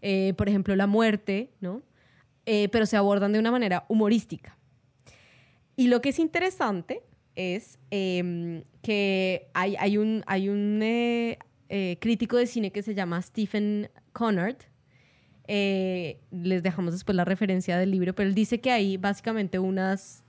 eh, 0.00 0.32
por 0.38 0.48
ejemplo 0.48 0.74
la 0.76 0.86
muerte, 0.86 1.50
¿no? 1.60 1.82
Eh, 2.46 2.70
pero 2.70 2.86
se 2.86 2.96
abordan 2.96 3.34
de 3.34 3.38
una 3.38 3.50
manera 3.50 3.84
humorística. 3.88 4.56
Y 5.76 5.88
lo 5.88 6.00
que 6.00 6.08
es 6.08 6.18
interesante 6.18 7.02
es 7.36 7.78
em, 7.90 8.62
que 8.82 9.48
hay, 9.54 9.76
hay 9.78 9.98
un, 9.98 10.22
hay 10.26 10.48
un 10.48 10.80
eh, 10.82 11.38
eh, 11.68 11.96
crítico 12.00 12.36
de 12.36 12.46
cine 12.46 12.70
que 12.70 12.82
se 12.82 12.94
llama 12.94 13.20
Stephen 13.22 13.90
Connard. 14.12 14.56
Eh, 15.46 16.20
les 16.30 16.62
dejamos 16.62 16.94
después 16.94 17.14
la 17.16 17.24
referencia 17.24 17.76
del 17.76 17.90
libro, 17.90 18.14
pero 18.14 18.28
él 18.28 18.34
dice 18.34 18.60
que 18.60 18.70
hay 18.70 18.96
básicamente 18.96 19.58
unas 19.58 20.24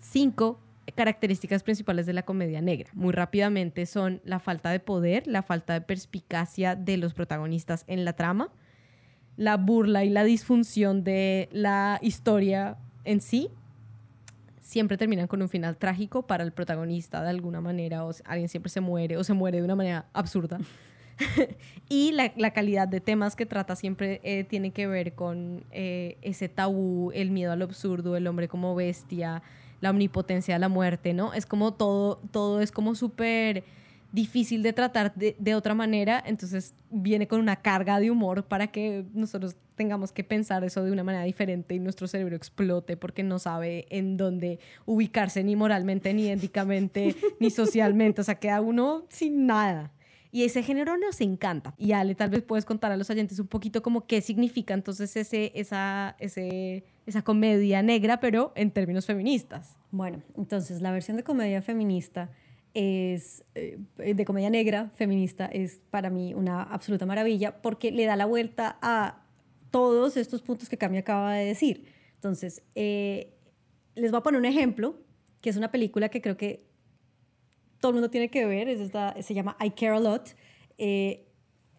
cinco 0.00 0.60
características 0.94 1.62
principales 1.62 2.06
de 2.06 2.12
la 2.12 2.22
comedia 2.22 2.60
negra. 2.60 2.90
Muy 2.92 3.12
rápidamente 3.12 3.86
son 3.86 4.20
la 4.24 4.40
falta 4.40 4.70
de 4.70 4.80
poder, 4.80 5.26
la 5.26 5.42
falta 5.42 5.72
de 5.74 5.80
perspicacia 5.80 6.76
de 6.76 6.96
los 6.96 7.14
protagonistas 7.14 7.84
en 7.86 8.04
la 8.04 8.14
trama, 8.14 8.50
la 9.36 9.56
burla 9.56 10.04
y 10.04 10.10
la 10.10 10.24
disfunción 10.24 11.02
de 11.04 11.48
la 11.52 11.98
historia 12.02 12.76
en 13.04 13.20
sí. 13.20 13.48
Siempre 14.72 14.96
terminan 14.96 15.26
con 15.26 15.42
un 15.42 15.50
final 15.50 15.76
trágico 15.76 16.26
para 16.26 16.42
el 16.44 16.50
protagonista 16.50 17.22
de 17.22 17.28
alguna 17.28 17.60
manera, 17.60 18.06
o 18.06 18.10
alguien 18.24 18.48
siempre 18.48 18.70
se 18.70 18.80
muere 18.80 19.18
o 19.18 19.22
se 19.22 19.34
muere 19.34 19.58
de 19.58 19.64
una 19.64 19.76
manera 19.76 20.06
absurda. 20.14 20.58
y 21.90 22.12
la, 22.12 22.52
calidad 22.54 22.88
de 22.88 23.02
temas 23.02 23.36
que 23.36 23.44
trata 23.44 23.76
siempre 23.76 24.22
eh, 24.24 24.44
tiene 24.44 24.70
que 24.70 24.86
ver 24.86 25.12
con 25.12 25.62
eh, 25.72 26.16
ese 26.22 26.48
tabú, 26.48 27.12
el 27.12 27.30
miedo 27.30 27.52
al 27.52 27.60
absurdo, 27.60 28.16
el 28.16 28.26
hombre 28.26 28.48
como 28.48 28.74
bestia, 28.74 29.42
la 29.82 29.90
omnipotencia 29.90 30.54
de 30.54 30.60
la 30.60 30.70
muerte, 30.70 31.12
¿no? 31.12 31.34
Es 31.34 31.44
como 31.44 31.74
todo, 31.74 32.22
todo 32.30 32.62
es 32.62 32.72
como 32.72 32.94
súper 32.94 33.64
difícil 34.12 34.62
de 34.62 34.72
tratar 34.74 35.14
de, 35.14 35.54
otra 35.54 35.74
manera, 35.74 36.22
entonces 36.24 36.74
viene 36.90 37.26
con 37.26 37.40
una 37.40 37.56
carga 37.56 37.98
de 37.98 38.10
humor 38.10 38.44
para 38.44 38.66
que 38.66 39.06
nosotros 39.14 39.56
tengamos 39.74 40.12
que 40.12 40.22
pensar 40.22 40.62
eso 40.64 40.84
de 40.84 40.92
una 40.92 41.02
manera 41.02 41.24
diferente 41.24 41.74
y 41.74 41.78
nuestro 41.78 42.06
cerebro 42.06 42.36
explote 42.36 42.98
porque 42.98 43.22
no 43.22 43.38
sabe 43.38 43.86
en 43.88 44.18
dónde 44.18 44.58
ubicarse 44.84 45.42
ni 45.42 45.56
moralmente, 45.56 46.12
ni 46.12 46.28
éticamente, 46.28 47.16
ni 47.40 47.50
socialmente, 47.50 48.20
o 48.20 48.24
sea, 48.24 48.34
queda 48.34 48.60
uno 48.60 49.06
sin 49.08 49.46
nada. 49.46 49.92
Y 50.34 50.44
ese 50.44 50.62
género 50.62 50.96
nos 50.96 51.20
encanta. 51.20 51.74
Y 51.76 51.92
Ale, 51.92 52.14
tal 52.14 52.30
vez 52.30 52.42
puedes 52.42 52.64
contar 52.64 52.90
a 52.90 52.96
los 52.96 53.10
oyentes 53.10 53.38
un 53.38 53.48
poquito 53.48 53.82
como 53.82 54.06
qué 54.06 54.22
significa 54.22 54.72
entonces 54.72 55.14
ese, 55.14 55.52
esa, 55.54 56.16
ese, 56.18 56.84
esa 57.04 57.20
comedia 57.20 57.82
negra, 57.82 58.18
pero 58.18 58.52
en 58.56 58.70
términos 58.70 59.04
feministas. 59.04 59.76
Bueno, 59.90 60.22
entonces 60.38 60.80
la 60.80 60.90
versión 60.90 61.18
de 61.18 61.22
comedia 61.22 61.60
feminista 61.60 62.30
es, 62.74 63.44
eh, 63.54 63.78
de 63.96 64.24
comedia 64.24 64.50
negra 64.50 64.90
feminista, 64.94 65.46
es 65.46 65.80
para 65.90 66.10
mí 66.10 66.34
una 66.34 66.62
absoluta 66.62 67.06
maravilla 67.06 67.60
porque 67.60 67.90
le 67.90 68.06
da 68.06 68.16
la 68.16 68.26
vuelta 68.26 68.78
a 68.80 69.22
todos 69.70 70.16
estos 70.16 70.42
puntos 70.42 70.68
que 70.68 70.78
Cami 70.78 70.98
acaba 70.98 71.34
de 71.34 71.44
decir. 71.44 71.86
Entonces, 72.14 72.62
eh, 72.74 73.34
les 73.94 74.10
voy 74.10 74.18
a 74.18 74.22
poner 74.22 74.38
un 74.38 74.46
ejemplo, 74.46 74.96
que 75.40 75.50
es 75.50 75.56
una 75.56 75.70
película 75.70 76.08
que 76.08 76.20
creo 76.20 76.36
que 76.36 76.64
todo 77.80 77.90
el 77.90 77.94
mundo 77.94 78.10
tiene 78.10 78.28
que 78.28 78.46
ver, 78.46 78.68
es 78.68 78.80
esta, 78.80 79.20
se 79.20 79.34
llama 79.34 79.56
I 79.60 79.70
Care 79.70 79.96
a 79.96 80.00
Lot. 80.00 80.36
Eh, 80.78 81.26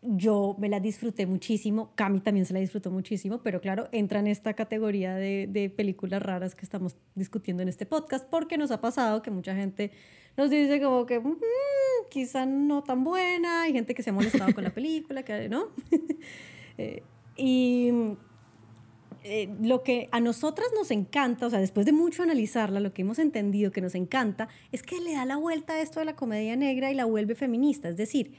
yo 0.02 0.58
me 0.60 0.68
la 0.68 0.82
disfruté 0.82 1.26
muchísimo, 1.26 1.94
Cami 1.96 2.20
también 2.20 2.46
se 2.46 2.54
la 2.54 2.60
disfrutó 2.60 2.92
muchísimo, 2.92 3.42
pero 3.42 3.62
claro, 3.62 3.88
entra 3.94 4.20
en 4.20 4.28
esta 4.28 4.54
categoría 4.54 5.16
de, 5.16 5.48
de, 5.50 5.70
películas 5.70 6.22
raras 6.22 6.56
que 6.56 6.66
estamos 6.66 6.98
discutiendo 7.16 7.64
en 7.64 7.70
este 7.70 7.86
podcast, 7.86 8.28
porque 8.30 8.58
nos 8.58 8.72
ha 8.72 8.82
pasado 8.82 9.22
que 9.22 9.32
mucha 9.32 9.56
gente 9.56 9.92
nos 10.38 10.50
dice 10.50 10.82
como 10.82 11.06
que 11.06 11.20
mm, 11.20 11.38
quizá 12.10 12.46
no 12.46 12.84
tan 12.84 13.04
buena, 13.04 13.64
hay 13.64 13.74
gente 13.74 13.94
que 13.94 14.04
se 14.04 14.10
ha 14.10 14.14
molestado 14.14 14.54
con 14.54 14.64
la 14.64 14.70
película, 14.74 15.24
que, 15.24 15.50
¿no? 15.50 15.66
Eh, 16.76 17.04
y 17.38 17.92
eh, 19.24 19.48
lo 19.62 19.84
que 19.84 20.10
a 20.12 20.20
nosotras 20.20 20.68
nos 20.76 20.92
encanta, 20.92 21.46
o 21.46 21.50
sea, 21.50 21.60
después 21.60 21.86
de 21.86 21.94
mucho 21.94 22.24
analizarla, 22.24 22.80
lo 22.80 22.94
que 22.94 23.04
hemos 23.04 23.20
entendido 23.20 23.72
que 23.72 23.80
nos 23.80 23.96
encanta 23.96 24.50
es 24.72 24.84
que 24.84 25.00
le 25.00 25.14
da 25.14 25.26
la 25.26 25.38
vuelta 25.38 25.74
a 25.74 25.82
esto 25.82 26.00
de 26.00 26.06
la 26.06 26.16
comedia 26.16 26.56
negra 26.56 26.92
y 26.92 26.96
la 26.96 27.06
vuelve 27.06 27.36
feminista. 27.36 27.88
Es 27.88 27.96
decir, 27.96 28.34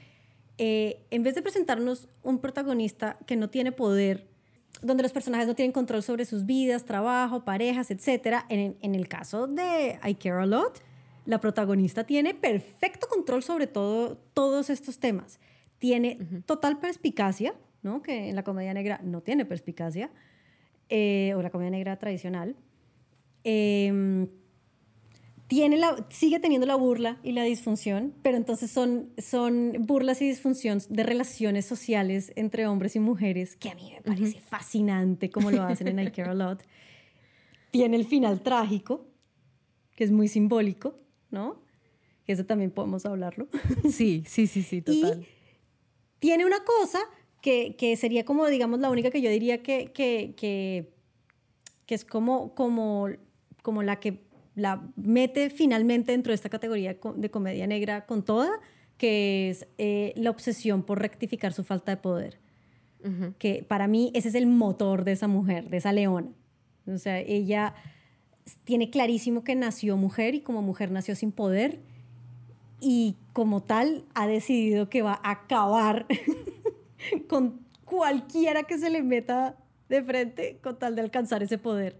eh, 0.59 1.07
en 1.11 1.23
vez 1.23 1.35
de 1.35 1.43
presentarnos 1.43 2.09
un 2.23 2.39
protagonista 2.39 3.17
que 3.27 3.37
no 3.37 3.49
tiene 3.49 3.73
poder, 3.73 4.27
donde 4.83 5.03
los 5.03 5.13
personajes 5.13 5.47
no 5.47 5.55
tienen 5.55 5.73
control 5.73 6.03
sobre 6.03 6.27
sus 6.27 6.45
vidas, 6.45 6.85
trabajo, 6.85 7.45
parejas, 7.45 7.91
etc., 7.91 8.45
en, 8.51 8.77
en 8.81 8.95
el 8.95 9.09
caso 9.09 9.47
de 9.47 9.99
I 10.05 10.17
Care 10.17 10.43
a 10.43 10.47
Lot, 10.47 10.83
la 11.26 11.40
protagonista 11.40 12.04
tiene 12.04 12.35
perfecto 12.35 13.07
control 13.09 13.43
sobre 13.43 13.66
todo, 13.66 14.16
todos 14.35 14.71
estos 14.71 14.99
temas. 14.99 15.40
Tiene 15.78 16.19
total 16.47 16.78
perspicacia, 16.78 17.54
¿no? 17.83 18.02
que 18.02 18.28
en 18.28 18.37
la 18.37 18.45
comedia 18.45 18.75
negra 18.75 19.00
no 19.02 19.23
tiene 19.23 19.45
perspicacia 19.45 20.11
eh, 20.88 21.33
o 21.37 21.43
la 21.43 21.50
comedia 21.50 21.71
negra 21.71 21.99
tradicional, 21.99 22.57
em, 23.43 24.28
tiene 25.47 25.76
la, 25.76 26.07
sigue 26.09 26.40
teniendo 26.40 26.66
la 26.66 26.75
burla 26.75 27.19
y 27.23 27.33
la 27.33 27.43
disfunción, 27.45 28.14
pero 28.23 28.37
entonces 28.37 28.71
son, 28.71 29.11
son 29.19 29.73
burlas 29.81 30.21
y 30.23 30.28
disfunción 30.28 30.81
de 30.88 31.02
relaciones 31.02 31.66
sociales 31.66 32.33
entre 32.37 32.66
hombres 32.66 32.97
y 32.97 33.00
mujeres, 33.00 33.57
que 33.57 33.71
a 33.71 33.75
mí 33.75 33.93
me 33.95 34.02
parece 34.02 34.40
fascinante 34.40 35.31
como 35.31 35.50
lo 35.50 35.62
hacen 35.62 35.88
en 35.88 36.00
I 36.00 36.11
Care 36.11 36.31
a 36.31 36.35
Lot. 36.35 36.62
Tiene 37.71 37.97
el 37.97 38.07
final 38.07 38.40
trágico, 38.40 39.07
que 39.95 40.04
es 40.04 40.11
muy 40.11 40.28
simbólico, 40.28 41.04
¿no? 41.35 41.61
Que 42.25 42.33
eso 42.33 42.47
también 42.47 42.71
podemos 42.71 43.05
hablarlo. 43.05 43.49
Sí, 43.91 44.25
sí, 44.26 44.47
sí, 44.47 44.62
sí, 44.62 44.81
total. 44.81 45.21
Y 45.21 45.26
tiene 46.21 46.47
una 46.47 46.64
cosa 46.64 47.00
que, 47.43 47.97
sería 48.00 48.25
como, 48.25 48.47
digamos, 48.47 48.81
la 48.81 48.88
única 48.88 49.11
que 49.11 49.21
yo 49.21 49.29
diría 49.29 49.62
que, 49.62 49.93
que, 49.93 50.35
que, 50.35 51.95
es 51.95 52.07
como, 52.07 52.55
como, 52.55 53.09
como 53.61 53.83
la 53.83 54.00
que 54.00 54.25
la 54.55 54.91
mete 54.97 55.50
finalmente 55.50 56.12
dentro 56.12 56.31
de 56.31 56.37
esta 56.37 56.49
categoría 56.49 56.97
de 57.17 57.31
comedia 57.31 57.67
negra 57.67 58.07
con 58.07 58.25
toda, 58.25 58.50
que 58.97 59.50
es 59.50 59.67
eh, 59.76 60.14
la 60.17 60.31
obsesión 60.31 60.83
por 60.83 61.00
rectificar 61.00 61.53
su 61.53 61.64
falta 61.64 61.93
de 61.93 61.99
poder. 61.99 62.41
Que 63.38 63.62
para 63.62 63.87
mí 63.87 64.11
ese 64.14 64.31
es 64.31 64.35
el 64.35 64.47
motor 64.47 65.05
de 65.05 65.12
esa 65.12 65.29
mujer, 65.29 65.69
de 65.69 65.76
esa 65.76 65.93
leona. 65.93 66.31
O 66.87 66.97
sea, 66.97 67.21
ella 67.21 67.75
tiene 68.65 68.91
clarísimo 68.91 69.45
que 69.45 69.55
nació 69.55 69.97
mujer 69.97 70.35
y 70.35 70.41
como 70.41 70.63
mujer 70.63 70.91
nació 70.91 71.15
sin 71.15 71.33
poder 71.33 71.81
y 72.81 73.17
como 73.33 73.63
tal 73.63 74.05
ha 74.15 74.27
decidido 74.27 74.89
que 74.91 75.03
va 75.03 75.21
a 75.23 75.33
acabar 75.33 76.07
con 77.29 77.61
cualquiera 77.85 78.65
que 78.65 78.79
se 78.79 78.91
le 78.91 79.03
meta 79.03 79.57
de 79.89 80.03
frente 80.03 80.59
con 80.63 80.79
tal 80.79 80.95
de 80.95 81.03
alcanzar 81.03 81.43
ese 81.43 81.59
poder. 81.59 81.97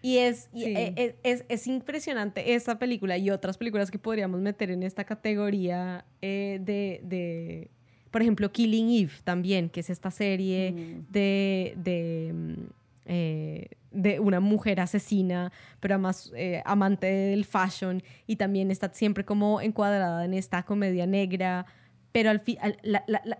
Y 0.00 0.18
es, 0.18 0.48
e, 0.54 0.94
e, 0.96 1.16
es, 1.24 1.44
es, 1.48 1.66
impresionante 1.66 2.54
esta 2.54 2.78
película 2.78 3.18
y 3.18 3.30
otras 3.30 3.58
películas 3.58 3.90
que 3.90 3.98
podríamos 3.98 4.40
meter 4.40 4.70
en 4.70 4.84
esta 4.84 5.02
categoría 5.04 6.04
eh, 6.22 6.60
de, 6.62 7.00
de, 7.02 7.70
por 8.12 8.22
ejemplo, 8.22 8.52
Killing 8.52 8.90
Eve 8.90 9.12
también, 9.24 9.68
que 9.68 9.80
es 9.80 9.90
esta 9.90 10.12
serie 10.12 10.70
mm. 10.70 11.12
de, 11.12 11.74
de, 11.76 12.32
mm, 12.32 12.54
eh, 13.08 13.70
de, 13.90 14.20
una 14.20 14.38
mujer 14.38 14.80
asesina, 14.80 15.50
pero 15.80 15.94
además 15.94 16.30
eh, 16.36 16.62
amante 16.64 17.06
del 17.06 17.44
fashion 17.44 18.02
y 18.26 18.36
también 18.36 18.70
está 18.70 18.92
siempre 18.92 19.24
como 19.24 19.60
encuadrada 19.60 20.24
en 20.24 20.34
esta 20.34 20.62
comedia 20.62 21.06
negra 21.06 21.66
pero 22.12 22.30
al 22.30 22.42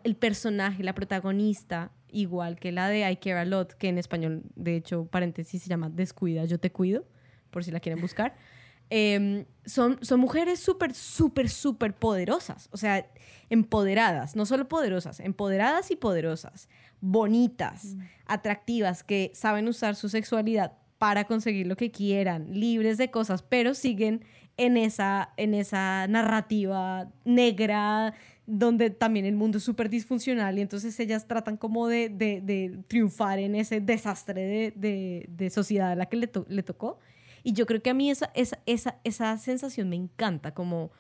el 0.04 0.16
personaje, 0.16 0.82
la 0.82 0.94
protagonista, 0.94 1.90
igual 2.10 2.58
que 2.58 2.72
la 2.72 2.88
de 2.88 3.10
I 3.10 3.16
Care 3.16 3.40
a 3.40 3.44
Lot, 3.44 3.75
que 3.75 3.88
en 3.88 3.98
español, 3.98 4.42
de 4.54 4.76
hecho, 4.76 5.06
paréntesis, 5.06 5.62
se 5.62 5.68
llama 5.68 5.90
Descuida, 5.90 6.44
yo 6.44 6.60
te 6.60 6.70
cuido, 6.70 7.04
por 7.50 7.64
si 7.64 7.70
la 7.70 7.80
quieren 7.80 8.00
buscar, 8.00 8.34
em, 8.90 9.46
son, 9.64 9.98
son 10.02 10.20
mujeres 10.20 10.60
súper, 10.60 10.94
súper, 10.94 11.48
súper 11.48 11.94
poderosas, 11.94 12.68
o 12.70 12.76
sea, 12.76 13.06
empoderadas, 13.50 14.37
no 14.37 14.46
solo 14.46 14.68
poderosas, 14.68 15.20
empoderadas 15.20 15.90
y 15.90 15.96
poderosas, 15.96 16.68
bonitas, 17.00 17.97
atractivas, 18.26 19.02
que 19.02 19.31
saben 19.35 19.69
usar 19.69 19.95
su 19.95 20.09
sexualidad 20.09 20.73
para 20.99 21.25
conseguir 21.25 21.67
lo 21.67 21.76
que 21.76 21.90
quieran, 21.90 22.52
libres 22.52 22.99
de 22.99 23.11
cosas, 23.11 23.43
pero 23.43 23.75
siguen 23.75 24.25
en 24.57 24.76
esa, 24.76 25.31
en 25.37 25.55
esa 25.55 26.07
narrativa 26.09 27.09
negra 27.25 28.14
donde 28.47 28.90
también 28.90 29.26
el 29.26 29.37
mundo 29.37 29.59
es 29.59 29.64
súper 29.64 29.88
disfuncional 29.90 30.59
y 30.59 30.62
entonces 30.62 30.99
ellas 31.00 31.28
tratan 31.28 31.57
como 31.57 31.87
de, 31.87 32.09
de, 32.09 32.78
triunfar 32.88 33.38
en 33.38 33.55
ese 33.55 33.81
desastre 33.81 34.73
de, 34.75 35.26
de 35.28 35.50
sociedad 35.50 35.93
a 35.93 35.95
la 35.95 36.07
que 36.07 36.17
le, 36.17 36.31
le, 36.49 36.62
tocó. 36.62 36.99
Y 37.43 37.52
yo 37.52 37.67
creo 37.67 37.83
que 37.83 37.90
a 37.90 37.95
mí 37.95 38.11
esa, 38.11 38.31
esa, 38.35 38.59
esa, 38.67 38.97
esa 39.05 39.37
sensación 39.37 39.90
me 39.90 39.97
encanta, 39.97 40.55
como, 40.55 40.90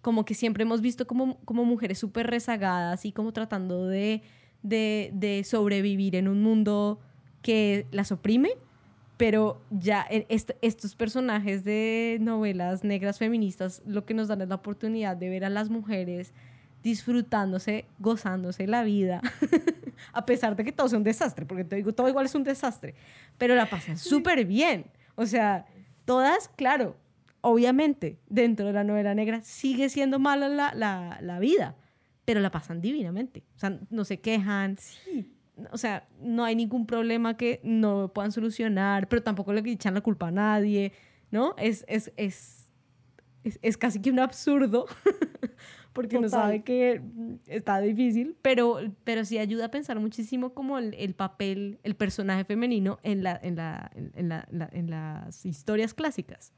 como 0.00 0.24
que 0.24 0.34
siempre 0.34 0.62
hemos 0.62 0.80
visto 0.80 1.06
como, 1.08 1.40
como 1.40 1.64
mujeres 1.64 1.98
súper 1.98 2.28
rezagadas 2.28 3.04
y 3.04 3.10
como 3.12 3.32
tratando 3.32 3.86
de, 3.88 4.22
de, 4.62 5.42
sobrevivir 5.44 6.16
en 6.16 6.28
un 6.28 6.42
mundo 6.42 7.00
que 7.42 7.86
las 7.90 8.12
oprime, 8.12 8.50
pero 9.16 9.60
ya 9.70 10.06
estos 10.60 10.94
personajes 10.94 11.64
de 11.64 12.18
novelas 12.20 12.84
negras 12.84 13.18
feministas 13.18 13.82
lo 13.86 14.04
que 14.04 14.14
nos 14.14 14.28
dan 14.28 14.40
es 14.40 14.48
la 14.48 14.54
oportunidad 14.56 15.16
de 15.16 15.28
ver 15.28 15.44
a 15.44 15.50
las 15.50 15.68
mujeres 15.68 16.32
disfrutándose, 16.82 17.84
gozándose 17.98 18.66
la 18.66 18.82
vida, 18.82 19.20
a 20.12 20.24
pesar 20.24 20.56
de 20.56 20.64
que 20.64 20.72
todo 20.72 20.88
sea 20.88 20.98
un 20.98 21.04
desastre, 21.04 21.44
porque 21.44 21.64
te 21.64 21.76
digo, 21.76 21.92
todo 21.92 22.08
igual 22.08 22.26
es 22.26 22.34
un 22.34 22.44
desastre, 22.44 22.94
pero 23.36 23.54
la 23.54 23.68
pasan 23.68 23.98
súper 23.98 24.46
bien. 24.46 24.86
O 25.14 25.26
sea, 25.26 25.66
todas, 26.06 26.48
claro, 26.48 26.96
obviamente, 27.42 28.18
dentro 28.28 28.66
de 28.66 28.72
la 28.72 28.84
novela 28.84 29.14
negra 29.14 29.42
sigue 29.42 29.90
siendo 29.90 30.18
mala 30.18 30.48
la, 30.48 30.72
la, 30.74 31.18
la 31.20 31.38
vida, 31.38 31.76
pero 32.30 32.38
la 32.38 32.52
pasan 32.52 32.80
divinamente. 32.80 33.42
O 33.56 33.58
sea, 33.58 33.76
no 33.90 34.04
se 34.04 34.20
quejan. 34.20 34.76
Sí. 34.76 35.34
O 35.72 35.78
sea, 35.78 36.08
no 36.20 36.44
hay 36.44 36.54
ningún 36.54 36.86
problema 36.86 37.36
que 37.36 37.60
no 37.64 38.12
puedan 38.14 38.30
solucionar, 38.30 39.08
pero 39.08 39.20
tampoco 39.20 39.52
le 39.52 39.68
echan 39.68 39.94
la 39.94 40.00
culpa 40.00 40.28
a 40.28 40.30
nadie, 40.30 40.92
¿no? 41.32 41.56
Es, 41.58 41.84
es, 41.88 42.12
es, 42.16 42.70
es, 43.42 43.58
es 43.62 43.76
casi 43.76 44.00
que 44.00 44.12
un 44.12 44.20
absurdo, 44.20 44.86
porque 45.92 46.18
uno 46.18 46.28
sabe 46.28 46.62
que 46.62 47.02
está 47.48 47.80
difícil, 47.80 48.36
pero, 48.42 48.78
pero 49.02 49.24
sí 49.24 49.38
ayuda 49.38 49.64
a 49.64 49.70
pensar 49.72 49.98
muchísimo 49.98 50.54
como 50.54 50.78
el, 50.78 50.94
el 50.94 51.14
papel, 51.14 51.80
el 51.82 51.96
personaje 51.96 52.44
femenino 52.44 53.00
en, 53.02 53.24
la, 53.24 53.40
en, 53.42 53.56
la, 53.56 53.90
en, 54.14 54.28
la, 54.28 54.46
en 54.70 54.88
las 54.88 55.44
historias 55.44 55.94
clásicas. 55.94 56.52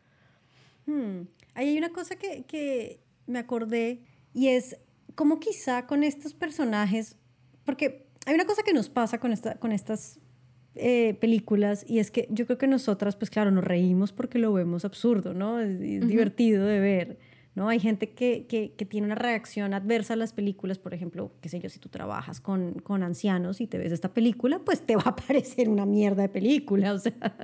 Hmm. 0.85 1.23
Ahí 1.55 1.71
hay 1.71 1.79
una 1.79 1.93
cosa 1.95 2.17
que, 2.17 2.45
que 2.45 3.01
me 3.27 3.39
acordé 3.39 4.03
y 4.35 4.49
es 4.49 4.77
como 5.15 5.41
quizá 5.41 5.87
con 5.87 6.05
estos 6.05 6.35
personajes, 6.35 7.17
porque 7.65 8.07
hay 8.27 8.35
una 8.35 8.45
cosa 8.45 8.63
que 8.63 8.73
nos 8.73 8.89
pasa 8.89 9.19
con, 9.19 9.33
esta, 9.33 9.57
con 9.57 9.73
estas 9.73 10.21
eh, 10.75 11.19
películas 11.21 11.85
y 11.87 11.99
es 11.99 12.11
que 12.11 12.29
yo 12.31 12.47
creo 12.47 12.59
que 12.59 12.67
nosotras, 12.67 13.17
pues 13.17 13.31
claro, 13.31 13.51
nos 13.51 13.65
reímos 13.65 14.13
porque 14.13 14.39
lo 14.39 14.53
vemos 14.53 14.85
absurdo, 14.85 15.35
¿no? 15.35 15.61
Es, 15.61 15.79
divertido 15.79 16.65
de 16.65 16.81
ver, 16.81 17.19
¿no? 17.55 17.69
Hay 17.69 17.79
gente 17.79 18.11
que, 18.11 18.47
que, 18.47 18.73
que, 18.73 18.87
tiene 18.87 19.07
una 19.07 19.15
reacción 19.15 19.75
adversa 19.75 20.15
a 20.15 20.17
las 20.17 20.33
películas, 20.33 20.79
por 20.79 20.95
ejemplo, 20.95 21.33
qué 21.41 21.49
sé 21.49 21.61
yo, 21.61 21.69
si 21.69 21.79
tú 21.79 21.89
trabajas 21.89 22.41
con, 22.41 22.75
con, 22.75 23.03
ancianos 23.03 23.61
y 23.61 23.67
te 23.67 23.77
ves 23.77 23.93
esta 23.93 24.15
película, 24.15 24.61
pues 24.61 24.81
te 24.81 24.97
va 24.97 25.03
a 25.05 25.17
parecer 25.27 25.69
una 25.69 25.85
mierda 25.85 26.23
de 26.23 26.29
película, 26.31 26.95
o 26.95 26.99
sea, 26.99 27.37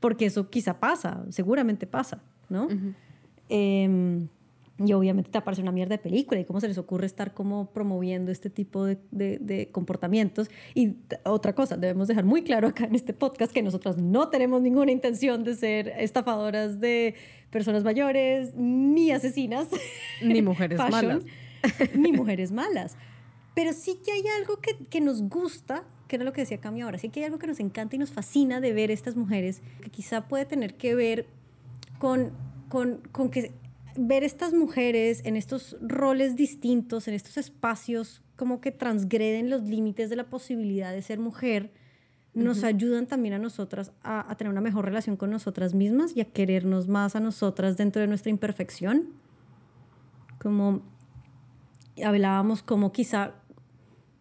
porque 0.00 0.26
eso 0.26 0.48
quizá 0.48 0.80
pasa, 0.80 1.24
seguramente 1.28 1.86
pasa, 1.86 2.22
¿no? 2.48 2.68
Y 4.78 4.92
obviamente 4.92 5.30
te 5.30 5.38
aparece 5.38 5.62
una 5.62 5.70
mierda 5.70 5.96
de 5.96 6.02
película 6.02 6.40
y 6.40 6.44
cómo 6.44 6.60
se 6.60 6.66
les 6.66 6.78
ocurre 6.78 7.06
estar 7.06 7.32
como 7.32 7.70
promoviendo 7.70 8.32
este 8.32 8.50
tipo 8.50 8.84
de, 8.84 8.98
de, 9.12 9.68
comportamientos. 9.70 10.50
Y 10.74 10.96
otra 11.24 11.54
cosa, 11.54 11.76
debemos 11.76 12.08
dejar 12.08 12.24
muy 12.24 12.42
claro 12.42 12.68
acá 12.68 12.84
en 12.84 12.96
este 12.96 13.12
podcast 13.12 13.52
que 13.52 13.62
nosotros 13.62 13.98
no 13.98 14.30
tenemos 14.30 14.62
ninguna 14.62 14.90
intención 14.90 15.44
de 15.44 15.54
ser 15.54 15.88
estafadoras 15.98 16.80
de 16.80 17.14
personas 17.50 17.84
mayores, 17.84 18.54
ni 18.56 19.12
asesinas, 19.12 19.68
ni 20.22 20.42
mujeres 20.42 20.78
malas. 20.78 21.22
ni 21.94 22.12
mujeres 22.12 22.50
malas. 22.50 22.96
Pero 23.54 23.72
sí 23.72 24.00
que 24.04 24.10
hay 24.10 24.24
algo 24.40 24.58
que, 24.58 24.76
que 24.90 25.00
nos 25.00 25.22
gusta, 25.22 25.84
que 26.08 26.16
era 26.16 26.24
lo 26.24 26.32
que 26.32 26.40
decía 26.40 26.58
Cami 26.58 26.82
ahora, 26.82 26.98
sí 26.98 27.10
que 27.10 27.20
hay 27.20 27.26
algo 27.26 27.38
que 27.38 27.46
nos 27.46 27.60
encanta 27.60 27.94
y 27.94 28.00
nos 28.00 28.10
fascina 28.10 28.60
de 28.60 28.72
ver 28.72 28.90
estas 28.90 29.14
mujeres, 29.14 29.62
que 29.80 29.90
quizá 29.90 30.26
puede 30.26 30.44
tener 30.44 30.74
que 30.74 30.96
ver 30.96 31.28
con, 32.00 32.32
con, 32.68 33.02
con 33.12 33.30
que 33.30 33.52
ver 33.96 34.24
estas 34.24 34.52
mujeres 34.52 35.20
en 35.24 35.36
estos 35.36 35.76
roles 35.80 36.36
distintos, 36.36 37.08
en 37.08 37.14
estos 37.14 37.36
espacios 37.36 38.22
como 38.36 38.60
que 38.60 38.72
transgreden 38.72 39.50
los 39.50 39.62
límites 39.62 40.10
de 40.10 40.16
la 40.16 40.28
posibilidad 40.28 40.92
de 40.92 41.02
ser 41.02 41.18
mujer, 41.18 41.72
nos 42.34 42.64
ayudan 42.64 43.06
también 43.06 43.34
a 43.34 43.38
nosotras 43.38 43.92
a, 44.02 44.34
tener 44.36 44.50
una 44.50 44.60
mejor 44.60 44.84
relación 44.84 45.16
con 45.16 45.30
nosotras 45.30 45.72
mismas 45.72 46.16
y 46.16 46.20
a 46.20 46.24
querernos 46.24 46.88
más 46.88 47.14
a 47.14 47.20
nosotras 47.20 47.76
dentro 47.76 48.02
de 48.02 48.08
nuestra 48.08 48.30
imperfección. 48.30 49.10
Como 50.40 50.82
hablábamos 52.04 52.64
como 52.64 52.90
quizá, 52.90 53.34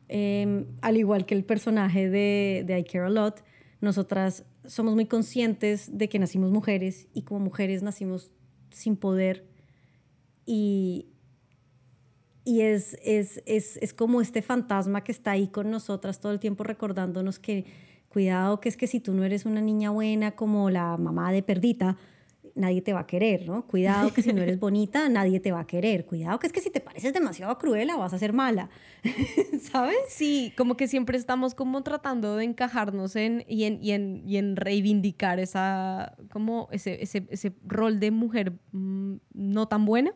em, 0.09 0.65
al 0.81 0.97
igual 0.97 1.25
que 1.25 1.33
el 1.33 1.43
personaje 1.43 2.07
de, 2.07 2.63
de 2.67 2.79
I 2.79 2.83
Care 2.83 3.05
a 3.05 3.09
Lot, 3.09 3.43
nosotras 3.81 4.45
somos 4.67 4.93
muy 4.93 5.07
conscientes 5.07 5.97
de 5.97 6.07
que 6.07 6.19
nacimos 6.19 6.51
mujeres 6.51 7.07
y 7.13 7.23
como 7.23 7.39
mujeres 7.39 7.81
nacimos 7.81 8.31
sin 8.69 8.95
poder 8.95 9.52
y, 10.45 11.07
y 12.45 12.61
es, 12.61 12.97
es, 13.03 13.41
es, 13.45 13.77
es, 13.77 13.93
como 13.93 14.21
este 14.21 14.41
fantasma 14.41 15.03
que 15.03 15.11
está 15.11 15.31
ahí 15.31 15.47
con 15.47 15.71
nosotras 15.71 16.19
todo 16.19 16.31
el 16.31 16.39
tiempo 16.39 16.63
recordándonos 16.63 17.39
que 17.39 17.65
cuidado 18.09 18.59
que 18.59 18.69
es 18.69 18.77
que 18.77 18.87
si 18.87 18.99
tú 18.99 19.13
no 19.13 19.23
eres 19.23 19.45
una 19.45 19.61
niña 19.61 19.89
buena 19.89 20.31
como 20.31 20.69
la 20.69 20.97
mamá 20.97 21.31
de 21.31 21.41
Perdita, 21.41 21.97
nadie 22.55 22.81
te 22.81 22.93
va 22.93 23.01
a 23.01 23.07
querer, 23.07 23.47
¿no? 23.47 23.65
Cuidado 23.65 24.13
que 24.13 24.21
si 24.21 24.33
no 24.33 24.41
eres 24.41 24.59
bonita, 24.59 25.09
nadie 25.09 25.39
te 25.39 25.51
va 25.51 25.61
a 25.61 25.67
querer. 25.67 26.05
Cuidado 26.05 26.39
que 26.39 26.47
es 26.47 26.53
que 26.53 26.61
si 26.61 26.69
te 26.69 26.79
pareces 26.79 27.13
demasiado 27.13 27.57
cruela, 27.57 27.97
vas 27.97 28.13
a 28.13 28.19
ser 28.19 28.33
mala. 28.33 28.69
¿Sabes? 29.71 29.97
Sí, 30.09 30.53
como 30.57 30.77
que 30.77 30.87
siempre 30.87 31.17
estamos 31.17 31.55
como 31.55 31.81
tratando 31.83 32.35
de 32.35 32.45
encajarnos 32.45 33.15
en 33.15 33.43
y 33.47 33.63
en, 33.63 33.81
y 33.81 33.91
en, 33.91 34.23
y 34.27 34.37
en 34.37 34.55
reivindicar 34.55 35.39
esa, 35.39 36.15
como 36.31 36.67
ese, 36.71 37.01
ese, 37.01 37.25
ese 37.29 37.53
rol 37.65 37.99
de 37.99 38.11
mujer 38.11 38.53
mm, 38.71 39.15
no 39.33 39.67
tan 39.67 39.85
buena 39.85 40.13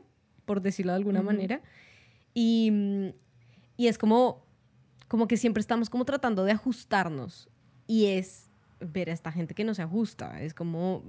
por 0.47 0.61
decirlo 0.61 0.93
de 0.93 0.95
alguna 0.95 1.21
manera. 1.21 1.61
Y, 2.33 2.71
y, 3.75 3.87
es 3.87 3.99
como, 3.99 4.45
como 5.07 5.27
que 5.27 5.37
siempre 5.37 5.61
estamos 5.61 5.91
como 5.91 6.05
tratando 6.05 6.45
de 6.45 6.53
ajustarnos. 6.53 7.49
Y 7.85 8.05
es 8.05 8.49
ver 8.79 9.09
a 9.09 9.13
esta 9.13 9.31
gente 9.31 9.53
que 9.53 9.65
no 9.65 9.75
se 9.75 9.83
ajusta. 9.83 10.41
Es 10.41 10.55
como, 10.55 11.03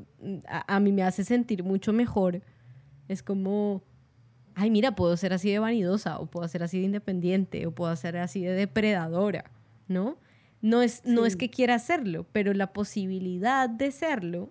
a, 0.47 0.75
a 0.77 0.81
mí 0.81 0.93
me 0.93 1.05
hace 1.05 1.25
sentir 1.25 1.63
mucho 1.63 1.93
mejor. 1.93 2.43
Es 3.07 3.23
como, 3.23 3.83
ay, 4.55 4.71
mira, 4.71 4.97
puedo 4.97 5.17
ser 5.17 5.33
así 5.33 5.51
de 5.51 5.61
vanidosa, 5.61 6.19
o 6.19 6.27
puedo 6.27 6.47
ser 6.49 6.65
así 6.65 6.81
de 6.81 6.87
independiente, 6.87 7.65
o 7.67 7.71
puedo 7.71 7.95
ser 7.95 8.17
así 8.17 8.43
de 8.43 8.53
depredadora, 8.53 9.53
¿no? 9.87 10.19
No 10.61 10.83
es, 10.83 11.03
no 11.05 11.25
es 11.25 11.37
que 11.37 11.49
quiera 11.49 11.77
hacerlo, 11.77 12.27
pero 12.33 12.53
la 12.53 12.73
posibilidad 12.73 13.71
de 13.71 13.93
serlo 13.93 14.51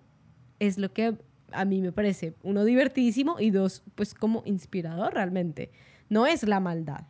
es 0.58 0.78
lo 0.78 0.94
que 0.94 1.18
a 1.52 1.64
mí 1.64 1.80
me 1.80 1.92
parece, 1.92 2.34
uno, 2.42 2.64
divertidísimo 2.64 3.40
y 3.40 3.50
dos, 3.50 3.82
pues 3.94 4.14
como 4.14 4.42
inspirador 4.44 5.14
realmente. 5.14 5.70
No 6.08 6.26
es 6.26 6.42
la 6.42 6.60
maldad, 6.60 7.06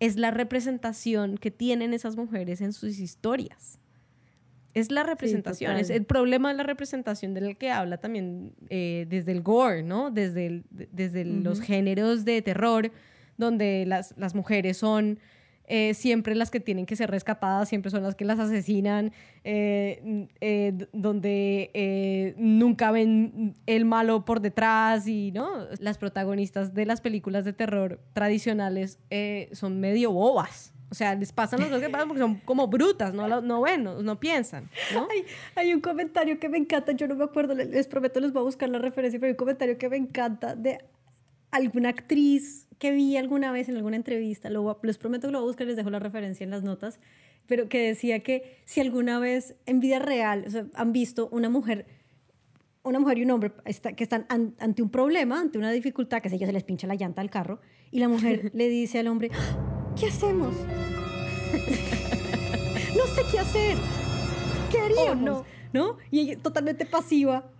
es 0.00 0.16
la 0.16 0.30
representación 0.30 1.38
que 1.38 1.50
tienen 1.50 1.94
esas 1.94 2.16
mujeres 2.16 2.60
en 2.60 2.72
sus 2.72 2.98
historias. 2.98 3.78
Es 4.74 4.90
la 4.90 5.04
representación, 5.04 5.76
es 5.76 5.88
el 5.88 6.04
problema 6.04 6.50
de 6.50 6.56
la 6.56 6.64
representación 6.64 7.32
del 7.32 7.56
que 7.56 7.70
habla 7.70 7.98
también 7.98 8.54
eh, 8.70 9.06
desde 9.08 9.30
el 9.30 9.40
gore, 9.40 9.84
¿no? 9.84 10.10
Desde, 10.10 10.64
desde 10.70 11.24
los 11.24 11.60
géneros 11.60 12.24
de 12.24 12.42
terror, 12.42 12.90
donde 13.36 13.84
las, 13.86 14.14
las 14.18 14.34
mujeres 14.34 14.76
son 14.76 15.20
eh, 15.66 15.94
siempre 15.94 16.34
las 16.34 16.50
que 16.50 16.60
tienen 16.60 16.86
que 16.86 16.96
ser 16.96 17.10
rescatadas, 17.10 17.68
siempre 17.68 17.90
son 17.90 18.02
las 18.02 18.14
que 18.14 18.24
las 18.24 18.38
asesinan, 18.38 19.12
eh, 19.44 20.28
eh, 20.40 20.86
donde 20.92 22.34
nunca 22.36 22.90
ven 22.90 23.54
el 23.66 23.84
malo 23.84 24.24
por 24.24 24.40
detrás 24.40 25.06
y, 25.06 25.32
¿no? 25.32 25.66
Las 25.78 25.98
protagonistas 25.98 26.74
de 26.74 26.86
las 26.86 27.00
películas 27.00 27.44
de 27.44 27.52
terror 27.52 28.00
tradicionales 28.12 28.98
son 29.52 29.80
medio 29.80 30.12
bobas. 30.12 30.74
O 30.90 30.96
sea, 30.96 31.14
les 31.16 31.32
pasan 31.32 31.60
cosas 31.60 31.80
que 31.80 31.90
pasan 31.90 32.06
porque 32.06 32.20
son 32.20 32.36
como 32.44 32.68
brutas, 32.68 33.12
no, 33.12 33.40
no 33.40 33.62
ven, 33.62 33.82
no, 33.82 34.20
piensan. 34.20 34.70
¿no? 34.92 35.08
Hay, 35.10 35.24
hay, 35.56 35.74
un 35.74 35.80
comentario 35.80 36.38
que 36.38 36.48
me 36.48 36.56
encanta, 36.56 36.92
yo 36.92 37.08
no 37.08 37.16
me 37.16 37.24
acuerdo, 37.24 37.52
les 37.54 37.88
prometo, 37.88 38.20
les 38.20 38.32
voy 38.32 38.42
a 38.42 38.44
buscar 38.44 38.68
la 38.68 38.78
referencia, 38.78 39.18
pero 39.18 39.28
hay 39.28 39.32
un 39.32 39.36
comentario 39.36 39.76
que 39.76 39.88
me 39.88 39.96
encanta 39.96 40.54
de 40.54 40.84
alguna 41.54 41.90
actriz 41.90 42.66
que 42.78 42.90
vi 42.90 43.16
alguna 43.16 43.52
vez 43.52 43.68
en 43.68 43.76
alguna 43.76 43.96
entrevista, 43.96 44.50
lo, 44.50 44.78
les 44.82 44.98
prometo 44.98 45.28
que 45.28 45.32
lo 45.32 45.38
voy 45.38 45.46
a 45.46 45.48
buscar, 45.48 45.66
les 45.66 45.76
dejo 45.76 45.90
la 45.90 46.00
referencia 46.00 46.44
en 46.44 46.50
las 46.50 46.64
notas, 46.64 46.98
pero 47.46 47.68
que 47.68 47.86
decía 47.86 48.20
que 48.20 48.58
si 48.64 48.80
alguna 48.80 49.18
vez 49.18 49.54
en 49.66 49.80
vida 49.80 50.00
real 50.00 50.70
han 50.74 50.92
visto 50.92 51.28
una 51.30 51.48
mujer, 51.48 51.86
una 52.82 52.98
mujer 52.98 53.18
y 53.18 53.22
un 53.22 53.30
hombre 53.30 53.52
que 53.96 54.04
están 54.04 54.26
ante 54.28 54.82
un 54.82 54.90
problema, 54.90 55.40
ante 55.40 55.58
una 55.58 55.70
dificultad, 55.70 56.20
que 56.20 56.28
sé 56.28 56.38
yo, 56.38 56.46
se 56.46 56.52
les 56.52 56.64
pincha 56.64 56.86
la 56.86 56.96
llanta 56.96 57.20
al 57.20 57.30
carro, 57.30 57.60
y 57.90 58.00
la 58.00 58.08
mujer 58.08 58.50
le 58.54 58.68
dice 58.68 58.98
al 58.98 59.06
hombre, 59.06 59.30
¿qué 59.98 60.06
hacemos? 60.06 60.54
no 62.96 63.06
sé 63.06 63.22
qué 63.30 63.38
hacer. 63.38 63.76
¿Qué 64.72 64.78
haríamos? 64.78 65.22
no. 65.22 65.44
¿No? 65.72 65.98
Y 66.10 66.20
ella 66.20 66.38
totalmente 66.40 66.86
pasiva, 66.86 67.50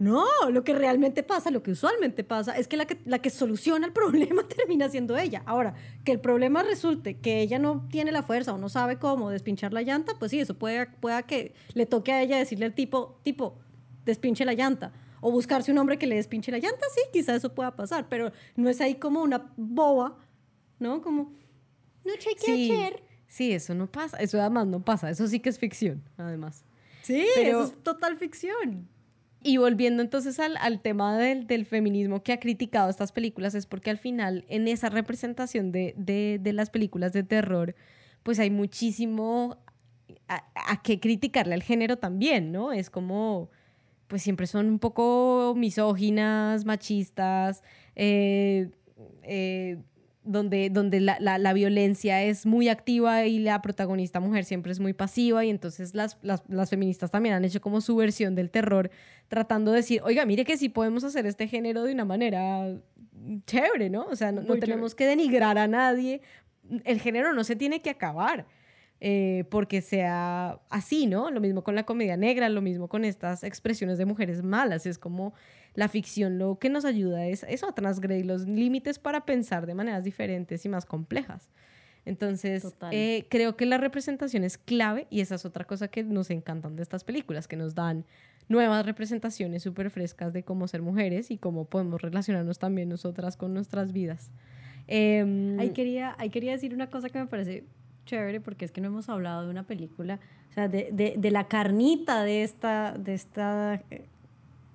no, 0.00 0.24
lo 0.50 0.64
que 0.64 0.72
realmente 0.72 1.22
pasa, 1.22 1.50
lo 1.50 1.62
que 1.62 1.72
usualmente 1.72 2.24
pasa, 2.24 2.56
es 2.56 2.68
que 2.68 2.78
la 2.78 2.86
que, 2.86 2.96
la 3.04 3.18
que 3.18 3.28
soluciona 3.28 3.86
el 3.86 3.92
problema 4.32 4.48
termina 4.48 4.88
siendo 4.88 5.18
ella. 5.18 5.42
Ahora, 5.44 5.74
que 6.04 6.12
el 6.12 6.20
problema 6.20 6.62
resulte 6.62 7.18
que 7.18 7.42
ella 7.42 7.58
no 7.58 7.86
tiene 7.90 8.10
la 8.10 8.22
fuerza 8.22 8.54
o 8.54 8.58
no 8.58 8.70
sabe 8.70 8.98
cómo 8.98 9.28
despinchar 9.28 9.74
la 9.74 9.82
llanta, 9.82 10.14
pues 10.18 10.30
sí, 10.30 10.40
eso 10.40 10.54
puede, 10.54 10.86
pueda 10.86 11.24
que 11.24 11.52
le 11.74 11.84
toque 11.84 12.12
a 12.12 12.22
ella 12.22 12.38
decirle 12.38 12.64
al 12.64 12.74
tipo, 12.74 13.20
tipo, 13.24 13.58
despinche 14.06 14.46
la 14.46 14.54
llanta. 14.54 14.90
O 15.20 15.30
buscarse 15.30 15.70
un 15.70 15.76
hombre 15.76 15.98
que 15.98 16.06
le 16.06 16.16
despinche 16.16 16.50
la 16.50 16.60
llanta, 16.60 16.86
sí, 16.94 17.02
quizá 17.12 17.34
eso 17.34 17.54
pueda 17.54 17.76
pasar, 17.76 18.08
pero 18.08 18.32
no 18.56 18.70
es 18.70 18.80
ahí 18.80 18.94
como 18.94 19.22
una 19.22 19.52
boba, 19.58 20.16
¿no? 20.78 21.02
Como, 21.02 21.34
no 22.06 22.12
qué 22.14 22.30
sí, 22.38 22.72
hacer. 22.72 23.02
Sí, 23.26 23.52
eso 23.52 23.74
no 23.74 23.86
pasa, 23.86 24.16
eso 24.16 24.40
además 24.40 24.66
no 24.66 24.82
pasa, 24.82 25.10
eso 25.10 25.28
sí 25.28 25.40
que 25.40 25.50
es 25.50 25.58
ficción, 25.58 26.02
además. 26.16 26.64
Sí, 27.02 27.26
eso 27.36 27.64
es 27.64 27.82
total 27.82 28.16
ficción. 28.16 28.88
Y 29.42 29.56
volviendo 29.56 30.02
entonces 30.02 30.38
al, 30.38 30.56
al 30.58 30.80
tema 30.82 31.16
del, 31.16 31.46
del, 31.46 31.64
feminismo 31.64 32.22
que 32.22 32.32
ha 32.32 32.40
criticado 32.40 32.90
estas 32.90 33.10
películas, 33.10 33.54
es 33.54 33.66
porque 33.66 33.90
al 33.90 33.96
final 33.96 34.44
en 34.48 34.68
esa 34.68 34.90
representación 34.90 35.72
de, 35.72 35.94
de, 35.96 36.38
de 36.40 36.52
las 36.52 36.68
películas 36.68 37.12
de 37.14 37.22
terror, 37.22 37.74
pues 38.22 38.38
hay 38.38 38.50
muchísimo 38.50 39.56
a, 40.28 40.44
a, 40.54 40.82
qué 40.82 41.00
criticarle 41.00 41.54
al 41.54 41.62
género 41.62 41.96
también, 41.96 42.52
¿no? 42.52 42.72
Es 42.72 42.90
como, 42.90 43.50
pues 44.08 44.22
siempre 44.22 44.46
son 44.46 44.66
un 44.66 44.78
poco 44.78 45.54
misóginas, 45.56 46.66
machistas, 46.66 47.62
eh, 47.96 48.70
eh, 49.22 49.78
donde, 50.22 50.68
donde 50.70 51.00
la, 51.00 51.18
la, 51.18 51.52
violencia 51.52 52.22
es 52.22 52.44
muy 52.44 52.68
activa 52.68 53.24
y 53.24 53.38
la 53.38 53.62
protagonista 53.62 54.20
mujer 54.20 54.44
siempre 54.44 54.70
es 54.70 54.78
muy 54.78 54.92
pasiva 54.92 55.44
y 55.44 55.50
entonces 55.50 55.94
las, 55.94 56.18
las, 56.22 56.42
las, 56.48 56.68
feministas 56.68 57.10
también 57.10 57.34
han 57.34 57.44
hecho 57.44 57.60
como 57.60 57.80
su 57.80 57.96
versión 57.96 58.34
del 58.34 58.50
terror 58.50 58.90
tratando 59.28 59.70
de 59.70 59.78
decir, 59.78 60.02
oiga, 60.04 60.26
mire 60.26 60.44
que 60.44 60.58
sí 60.58 60.68
podemos 60.68 61.04
hacer 61.04 61.24
este 61.24 61.48
género 61.48 61.84
de 61.84 61.94
una 61.94 62.04
manera 62.04 62.66
chévere, 63.46 63.88
¿no? 63.90 64.04
O 64.06 64.16
sea, 64.16 64.32
no, 64.32 64.56
tenemos 64.56 64.94
que 64.94 65.06
denigrar 65.06 65.56
a 65.58 65.66
nadie, 65.66 66.20
el 66.84 67.00
género 67.00 67.32
no 67.32 67.44
se 67.44 67.56
tiene 67.56 67.80
que 67.80 67.90
acabar. 67.90 68.46
Eh, 69.02 69.44
porque 69.50 69.80
sea 69.80 70.60
así, 70.68 71.06
¿no? 71.06 71.30
Lo 71.30 71.40
mismo 71.40 71.64
con 71.64 71.74
la 71.74 71.84
comedia 71.84 72.18
negra, 72.18 72.50
lo 72.50 72.60
mismo 72.60 72.86
con 72.86 73.06
estas 73.06 73.44
expresiones 73.44 73.96
de 73.96 74.04
mujeres 74.04 74.42
malas. 74.42 74.84
Es 74.84 74.98
como 74.98 75.32
la 75.74 75.88
ficción 75.88 76.38
lo 76.38 76.58
que 76.58 76.68
nos 76.68 76.84
ayuda 76.84 77.26
es 77.26 77.46
eso, 77.48 77.66
a 77.66 77.74
transgredir 77.74 78.26
los 78.26 78.46
límites 78.46 78.98
para 78.98 79.24
pensar 79.24 79.66
de 79.66 79.74
maneras 79.74 80.04
diferentes 80.04 80.66
y 80.66 80.68
más 80.68 80.84
complejas. 80.84 81.48
Entonces, 82.04 82.74
eh, 82.90 83.26
creo 83.30 83.56
que 83.56 83.66
la 83.66 83.78
representación 83.78 84.44
es 84.44 84.58
clave 84.58 85.06
y 85.10 85.20
esa 85.20 85.34
es 85.34 85.44
otra 85.44 85.64
cosa 85.64 85.88
que 85.88 86.02
nos 86.02 86.30
encantan 86.30 86.76
de 86.76 86.82
estas 86.82 87.04
películas, 87.04 87.46
que 87.46 87.56
nos 87.56 87.74
dan 87.74 88.04
nuevas 88.48 88.84
representaciones 88.84 89.62
súper 89.62 89.90
frescas 89.90 90.32
de 90.32 90.42
cómo 90.42 90.66
ser 90.66 90.82
mujeres 90.82 91.30
y 91.30 91.38
cómo 91.38 91.66
podemos 91.66 92.02
relacionarnos 92.02 92.58
también 92.58 92.88
nosotras 92.88 93.36
con 93.36 93.54
nuestras 93.54 93.92
vidas. 93.92 94.30
Eh, 94.88 95.56
ahí, 95.58 95.70
quería, 95.70 96.16
ahí 96.18 96.30
quería 96.30 96.52
decir 96.52 96.74
una 96.74 96.90
cosa 96.90 97.08
que 97.10 97.18
me 97.18 97.26
parece 97.26 97.64
chévere 98.06 98.40
porque 98.40 98.64
es 98.64 98.72
que 98.72 98.80
no 98.80 98.88
hemos 98.88 99.08
hablado 99.08 99.44
de 99.44 99.50
una 99.50 99.62
película, 99.64 100.18
o 100.50 100.52
sea, 100.52 100.68
de, 100.68 100.88
de, 100.92 101.14
de 101.16 101.30
la 101.30 101.44
carnita 101.48 102.24
de 102.24 102.42
esta, 102.42 102.92
de 102.98 103.14
esta 103.14 103.82
eh, 103.90 104.06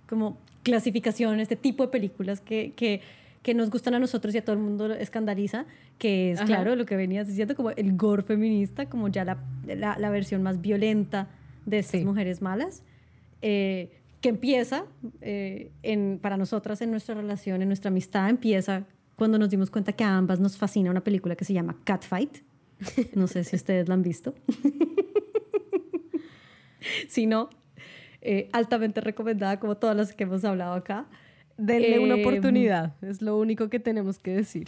como 0.07 0.37
clasificación, 0.63 1.39
este 1.39 1.55
tipo 1.55 1.83
de 1.83 1.89
películas 1.89 2.41
que, 2.41 2.73
que, 2.75 3.01
que, 3.43 3.53
nos 3.53 3.69
gustan 3.69 3.93
a 3.93 3.99
nosotros 3.99 4.33
y 4.33 4.39
a 4.39 4.45
todo 4.45 4.55
el 4.55 4.61
mundo 4.61 4.91
escandaliza, 4.93 5.65
que 5.99 6.31
es, 6.31 6.41
claro, 6.41 6.75
lo 6.75 6.85
que 6.85 6.95
venías 6.95 7.27
diciendo, 7.27 7.55
como 7.55 7.71
el 7.71 7.95
gore 7.95 8.23
feminista, 8.23 8.87
como 8.87 9.07
ya 9.09 9.25
la, 9.25 9.37
la, 9.67 9.97
la 9.99 10.09
versión 10.09 10.41
más 10.41 10.61
violenta 10.61 11.27
de 11.65 11.79
estas 11.79 12.03
mujeres 12.03 12.41
malas, 12.41 12.83
eh, 13.41 13.91
que 14.21 14.29
empieza 14.29 14.85
eh, 15.21 15.71
en, 15.83 16.19
para 16.21 16.37
nosotras 16.37 16.81
en 16.81 16.89
nuestra 16.89 17.13
relación, 17.13 17.61
en 17.61 17.67
nuestra 17.67 17.89
amistad, 17.89 18.29
empieza 18.29 18.85
cuando 19.15 19.37
nos 19.37 19.49
dimos 19.49 19.69
cuenta 19.69 19.93
que 19.93 20.03
a 20.03 20.17
ambas 20.17 20.39
nos 20.39 20.57
fascina 20.57 20.89
una 20.89 21.03
película 21.03 21.35
que 21.35 21.45
se 21.45 21.53
llama 21.53 21.77
Catfight. 21.83 22.39
No 23.15 23.27
sé 23.27 23.43
si 23.43 23.55
ustedes 23.55 23.87
la 23.87 23.95
han 23.95 24.03
visto. 24.03 24.33
si 27.07 27.25
no, 27.25 27.49
eh, 28.21 28.49
altamente 28.53 29.01
recomendada 29.01 29.59
como 29.59 29.77
todas 29.77 29.95
las 29.95 30.13
que 30.13 30.23
hemos 30.23 30.43
hablado 30.43 30.73
acá. 30.73 31.07
Denle 31.57 31.99
una 31.99 32.15
em, 32.15 32.21
oportunidad, 32.21 32.95
es 33.01 33.21
lo 33.21 33.37
único 33.37 33.69
que 33.69 33.79
tenemos 33.79 34.19
que 34.19 34.31
decir. 34.31 34.67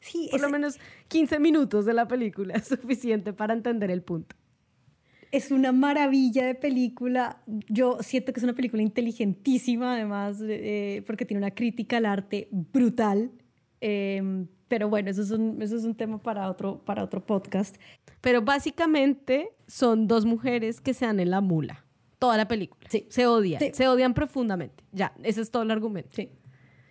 sí, 0.00 0.28
Por 0.30 0.40
lo 0.40 0.48
menos 0.48 0.78
15 1.08 1.38
minutos 1.40 1.84
de 1.84 1.92
la 1.92 2.08
película 2.08 2.54
es 2.54 2.68
suficiente 2.68 3.32
para 3.32 3.52
entender 3.52 3.90
el 3.90 4.02
punto. 4.02 4.36
Es 5.30 5.50
una 5.50 5.72
maravilla 5.72 6.46
de 6.46 6.54
película. 6.54 7.42
Yo 7.68 7.98
siento 8.00 8.32
que 8.32 8.40
es 8.40 8.44
una 8.44 8.54
película 8.54 8.82
inteligentísima, 8.82 9.94
además, 9.94 10.38
eh, 10.42 11.04
porque 11.06 11.24
tiene 11.24 11.38
una 11.38 11.52
crítica 11.52 11.98
al 11.98 12.06
arte 12.06 12.48
brutal. 12.50 13.30
Em, 13.80 14.46
pero 14.68 14.88
bueno, 14.88 15.10
eso 15.10 15.22
es, 15.22 15.30
un, 15.30 15.60
eso 15.60 15.76
es 15.76 15.84
un 15.84 15.94
tema 15.94 16.22
para 16.22 16.48
otro, 16.48 16.84
para 16.84 17.02
otro 17.02 17.24
podcast. 17.24 17.76
Pero 18.20 18.42
básicamente 18.42 19.50
son 19.66 20.06
dos 20.06 20.24
mujeres 20.24 20.80
que 20.80 20.94
se 20.94 21.06
dan 21.06 21.20
en 21.20 21.30
la 21.30 21.40
mula. 21.40 21.84
Toda 22.18 22.36
la 22.36 22.46
película. 22.46 22.88
Sí. 22.90 23.06
Se 23.08 23.26
odian. 23.26 23.60
Se 23.74 23.88
odian 23.88 24.14
profundamente. 24.14 24.84
Ya, 24.92 25.12
ese 25.22 25.40
es 25.40 25.50
todo 25.50 25.62
el 25.62 25.70
argumento. 25.70 26.10
Sí. 26.12 26.30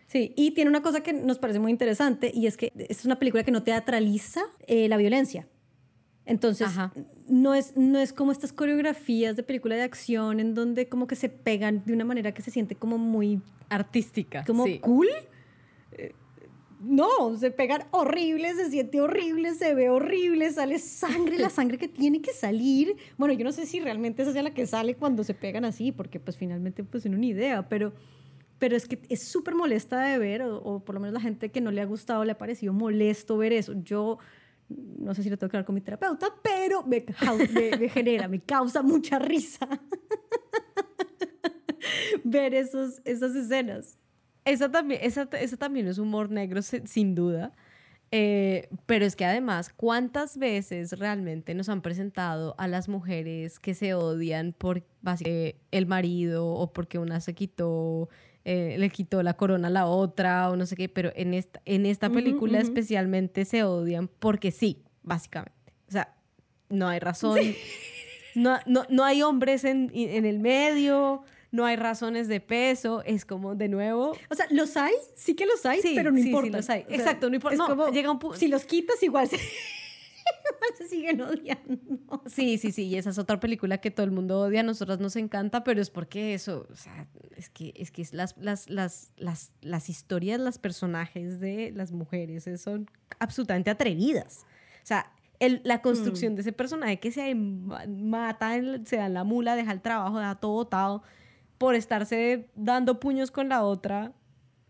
Sí, 0.08 0.34
y 0.36 0.52
tiene 0.52 0.72
una 0.72 0.82
cosa 0.82 1.02
que 1.02 1.14
nos 1.14 1.38
parece 1.38 1.60
muy 1.60 1.72
interesante 1.72 2.32
y 2.34 2.48
es 2.48 2.58
que 2.58 2.74
es 2.76 3.06
una 3.06 3.20
película 3.20 3.44
que 3.44 3.52
no 3.52 3.62
teatraliza 3.62 4.42
eh, 4.66 4.90
la 4.90 4.98
violencia. 4.98 5.48
Entonces, 6.26 6.68
no 7.28 7.56
es, 7.56 7.78
no 7.78 8.00
es 8.00 8.12
como 8.12 8.32
estas 8.32 8.52
coreografías 8.52 9.36
de 9.36 9.44
película 9.44 9.76
de 9.76 9.84
acción 9.84 10.40
en 10.40 10.54
donde 10.54 10.88
como 10.88 11.08
que 11.08 11.16
se 11.16 11.30
pegan 11.30 11.84
de 11.86 11.94
una 11.94 12.06
manera 12.06 12.34
que 12.34 12.42
se 12.42 12.52
siente 12.52 12.76
como 12.76 12.98
muy 12.98 13.42
artística. 13.70 14.44
Como 14.46 14.66
cool 14.82 15.08
no, 16.80 17.38
se 17.38 17.52
pegan 17.52 17.84
horrible, 17.92 18.54
se 18.56 18.70
siente 18.70 19.02
horrible, 19.02 19.54
se 19.54 19.74
ve 19.74 19.90
horrible, 19.90 20.52
sale 20.52 20.80
sangre, 20.80 21.38
la 21.38 21.50
sangre 21.50 21.78
que 21.78 21.88
tiene 21.88 22.22
que 22.22 22.32
salir. 22.32 22.96
Bueno, 23.18 23.34
yo 23.34 23.44
no 23.44 23.52
sé 23.52 23.66
si 23.66 23.80
realmente 23.80 24.22
esa 24.22 24.32
es 24.32 24.44
la 24.44 24.54
que 24.54 24.66
sale 24.66 24.96
cuando 24.96 25.24
se 25.24 25.34
pegan 25.34 25.66
así, 25.66 25.92
porque 25.92 26.20
pues 26.20 26.38
finalmente 26.38 26.84
pues 26.84 27.06
en 27.06 27.16
una 27.16 27.26
idea, 27.26 27.68
pero, 27.68 27.94
pero 28.60 28.78
es 28.78 28.88
que 28.88 29.00
es 29.10 29.24
súper 29.24 29.56
molesta 29.56 30.00
de 30.00 30.18
ver, 30.18 30.42
o, 30.42 30.80
por 30.80 30.96
lo 30.96 31.02
menos 31.02 31.14
la 31.14 31.22
gente 31.22 31.50
que 31.50 31.60
no 31.60 31.72
le 31.72 31.82
ha 31.82 31.86
gustado 31.86 32.24
le 32.24 32.32
ha 32.32 32.38
parecido 32.38 32.72
molesto 32.72 33.38
ver 33.38 33.52
eso. 33.52 33.74
Yo 33.84 34.18
no 34.70 35.14
sé 35.14 35.24
si 35.24 35.30
lo 35.30 35.38
tengo 35.38 35.52
que 35.52 35.58
hablar 35.58 35.66
con 35.66 35.76
mi 35.76 35.82
terapeuta, 35.82 36.28
pero 36.42 36.84
me, 36.84 37.04
me 37.78 37.90
genera, 37.90 38.28
me 38.28 38.40
causa 38.40 38.82
mucha 38.82 39.20
risa 39.20 39.68
ver 42.24 42.54
esos, 42.54 43.02
esas 43.04 43.36
escenas. 43.36 43.98
Esa 44.46 44.72
también, 44.72 45.02
esa, 45.04 45.28
también 45.28 45.88
es 45.88 45.98
humor 45.98 46.30
negro, 46.30 46.62
sin 46.62 47.16
duda. 47.16 47.54
Eh, 48.12 48.70
pero 48.88 49.06
es 49.06 49.16
que 49.16 49.24
además, 49.24 49.70
¿cuántas 49.70 50.38
veces 50.38 50.98
realmente 50.98 51.54
nos 51.54 51.70
han 51.70 51.82
presentado 51.82 52.56
a 52.58 52.68
las 52.68 52.90
mujeres 52.90 53.60
que 53.60 53.76
se 53.76 53.94
odian 53.94 54.54
por 54.54 54.84
básicamente 55.02 55.60
el 55.72 55.86
marido 55.86 56.48
o 56.48 56.74
porque 56.74 56.98
una 56.98 57.22
se 57.22 57.36
quitó, 57.36 58.10
eh, 58.46 58.78
le 58.80 58.90
quitó 58.90 59.22
la 59.22 59.36
corona 59.36 59.68
a 59.68 59.72
la 59.72 59.86
otra 59.86 60.50
o 60.50 60.56
no 60.56 60.66
sé 60.66 60.76
qué? 60.76 60.90
Pero 60.90 61.12
en 61.16 61.36
esta, 61.36 61.62
en 61.66 61.86
esta 61.86 62.10
película 62.10 62.60
especialmente 62.60 63.46
se 63.46 63.64
odian 63.64 64.08
porque 64.08 64.50
sí, 64.50 64.82
básicamente. 65.04 65.74
O 65.88 65.92
sea, 65.92 66.16
no 66.70 66.88
hay 66.88 67.00
razón. 67.00 67.40
No, 68.36 68.58
no, 68.68 68.86
no, 68.90 69.04
hay 69.04 69.24
hombres 69.24 69.64
en, 69.64 69.92
en 69.94 70.26
el 70.26 70.40
medio 70.40 71.24
no 71.52 71.66
hay 71.66 71.76
razones 71.76 72.28
de 72.28 72.40
peso, 72.40 73.02
es 73.06 73.26
como 73.26 73.56
de 73.56 73.70
nuevo. 73.70 74.16
O 74.30 74.36
sea, 74.36 74.46
los 74.52 74.78
hay, 74.78 74.94
sí 75.16 75.36
que 75.36 75.46
los 75.46 75.66
hay, 75.66 75.82
pero 75.96 76.12
no 76.12 76.18
sí, 76.18 76.28
importa. 76.28 76.48
Sí, 76.48 76.52
los 76.58 76.70
hay. 76.70 76.86
Exacto, 76.90 77.30
no 77.30 77.36
importa. 77.36 77.92
llega 77.92 78.12
un 78.12 78.20
Si 78.36 78.48
los 78.48 78.66
quitas, 78.66 79.02
igual 79.02 79.28
se, 79.28 79.36
igual 79.38 80.72
se 80.78 80.88
siguen 80.88 81.22
odiando. 81.22 82.24
Sí, 82.28 82.58
sí, 82.58 82.72
sí. 82.72 82.84
Y 82.84 82.98
esa 82.98 83.10
es 83.10 83.18
otra 83.18 83.40
película 83.40 83.80
que 83.80 83.90
todo 83.90 84.06
el 84.06 84.12
mundo 84.12 84.40
odia, 84.42 84.60
a 84.60 84.64
nosotras 84.64 85.00
nos 85.00 85.16
encanta, 85.16 85.64
pero 85.64 85.82
es 85.82 85.90
porque 85.90 86.36
eso, 86.36 86.68
o 86.70 86.76
sea, 86.76 87.08
es 87.36 87.50
que, 87.50 87.74
es 87.76 87.90
que 87.90 88.08
las, 88.12 88.38
las, 88.38 88.70
las, 88.70 89.12
las, 89.18 89.52
las 89.62 89.90
historias, 89.90 90.40
los 90.40 90.60
personajes 90.60 91.40
de 91.40 91.72
las 91.76 91.92
mujeres 91.92 92.48
son 92.62 92.90
absolutamente 93.18 93.72
atrevidas. 93.72 94.46
O 94.84 94.86
sea, 94.86 95.12
el, 95.40 95.62
la 95.64 95.82
construcción 95.82 96.34
mm. 96.34 96.36
de 96.36 96.42
ese 96.42 96.52
personaje 96.52 97.00
que 97.00 97.12
se 97.12 97.34
mata, 97.34 98.54
se 98.86 98.98
da 98.98 99.08
en 99.08 99.14
la 99.16 99.24
mula, 99.24 99.56
deja 99.56 99.72
el 99.72 99.82
trabajo, 99.82 100.20
da 100.20 100.36
todo 100.36 100.52
botado 100.52 101.02
por 101.60 101.76
estarse 101.76 102.50
dando 102.56 103.00
puños 103.00 103.30
con 103.30 103.50
la 103.50 103.64
otra 103.64 104.14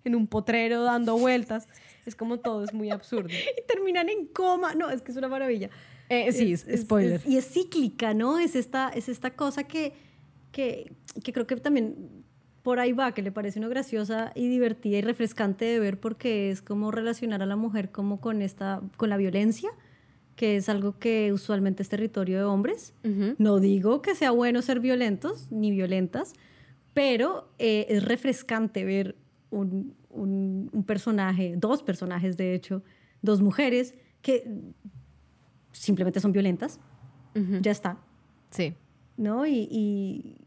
en 0.04 0.16
un 0.16 0.28
potrero 0.28 0.84
dando 0.84 1.18
vueltas. 1.18 1.70
Es 2.06 2.16
como 2.16 2.40
todo, 2.40 2.66
es 2.66 2.74
muy 2.74 2.90
absurdo. 2.90 3.30
y 3.58 3.66
terminan 3.66 4.10
en 4.10 4.26
coma. 4.26 4.76
No, 4.76 4.90
es 4.90 5.02
que 5.02 5.12
es 5.12 5.18
una 5.18 5.30
maravilla. 5.30 5.70
Eh, 6.10 6.32
sí, 6.34 6.52
es, 6.52 6.66
spoiler. 6.82 7.22
y 7.26 7.38
es 7.38 7.48
cíclica, 7.48 8.14
¿no? 8.14 8.40
Es 8.40 8.56
esta, 8.56 8.90
es 8.90 9.08
esta 9.08 9.36
cosa 9.36 9.64
que, 9.64 9.94
que, 10.52 10.92
que 11.24 11.32
creo 11.32 11.46
que 11.46 11.56
también 11.58 12.26
por 12.64 12.80
ahí 12.80 12.92
va, 12.92 13.14
que 13.14 13.22
le 13.22 13.32
parece 13.32 13.60
una 13.60 13.68
graciosa 13.68 14.32
y 14.36 14.50
divertida 14.50 14.98
y 14.98 15.02
refrescante 15.02 15.66
de 15.66 15.80
ver 15.80 16.00
porque 16.00 16.50
es 16.50 16.62
como 16.62 16.92
relacionar 16.92 17.44
a 17.44 17.46
la 17.46 17.56
mujer 17.56 17.92
como 17.92 18.20
con, 18.20 18.42
esta, 18.42 18.82
con 18.98 19.10
la 19.10 19.18
violencia 19.18 19.70
que 20.40 20.56
es 20.56 20.70
algo 20.70 20.98
que 21.00 21.34
usualmente 21.34 21.84
es 21.84 21.90
territorio 21.90 22.38
de 22.38 22.46
hombres. 22.46 22.94
No 23.38 23.60
digo 23.60 24.02
que 24.02 24.16
sea 24.16 24.32
bueno 24.32 24.62
ser 24.62 24.80
violentos 24.80 25.52
ni 25.52 25.70
violentas, 25.70 26.32
pero 26.94 27.50
eh, 27.60 27.86
es 27.90 28.04
refrescante 28.04 28.84
ver 28.84 29.16
un, 29.50 29.96
un, 30.10 30.84
personaje, 30.86 31.56
dos 31.58 31.84
personajes 31.84 32.38
de 32.38 32.54
hecho, 32.54 32.84
dos 33.22 33.42
mujeres 33.42 33.94
que 34.22 34.44
simplemente 35.72 36.20
son 36.20 36.32
violentas. 36.32 36.80
Ya 37.62 37.72
está. 37.72 37.98
Sí. 38.50 38.76
¿No? 39.16 39.46
Y, 39.46 39.68
y, 39.72 40.39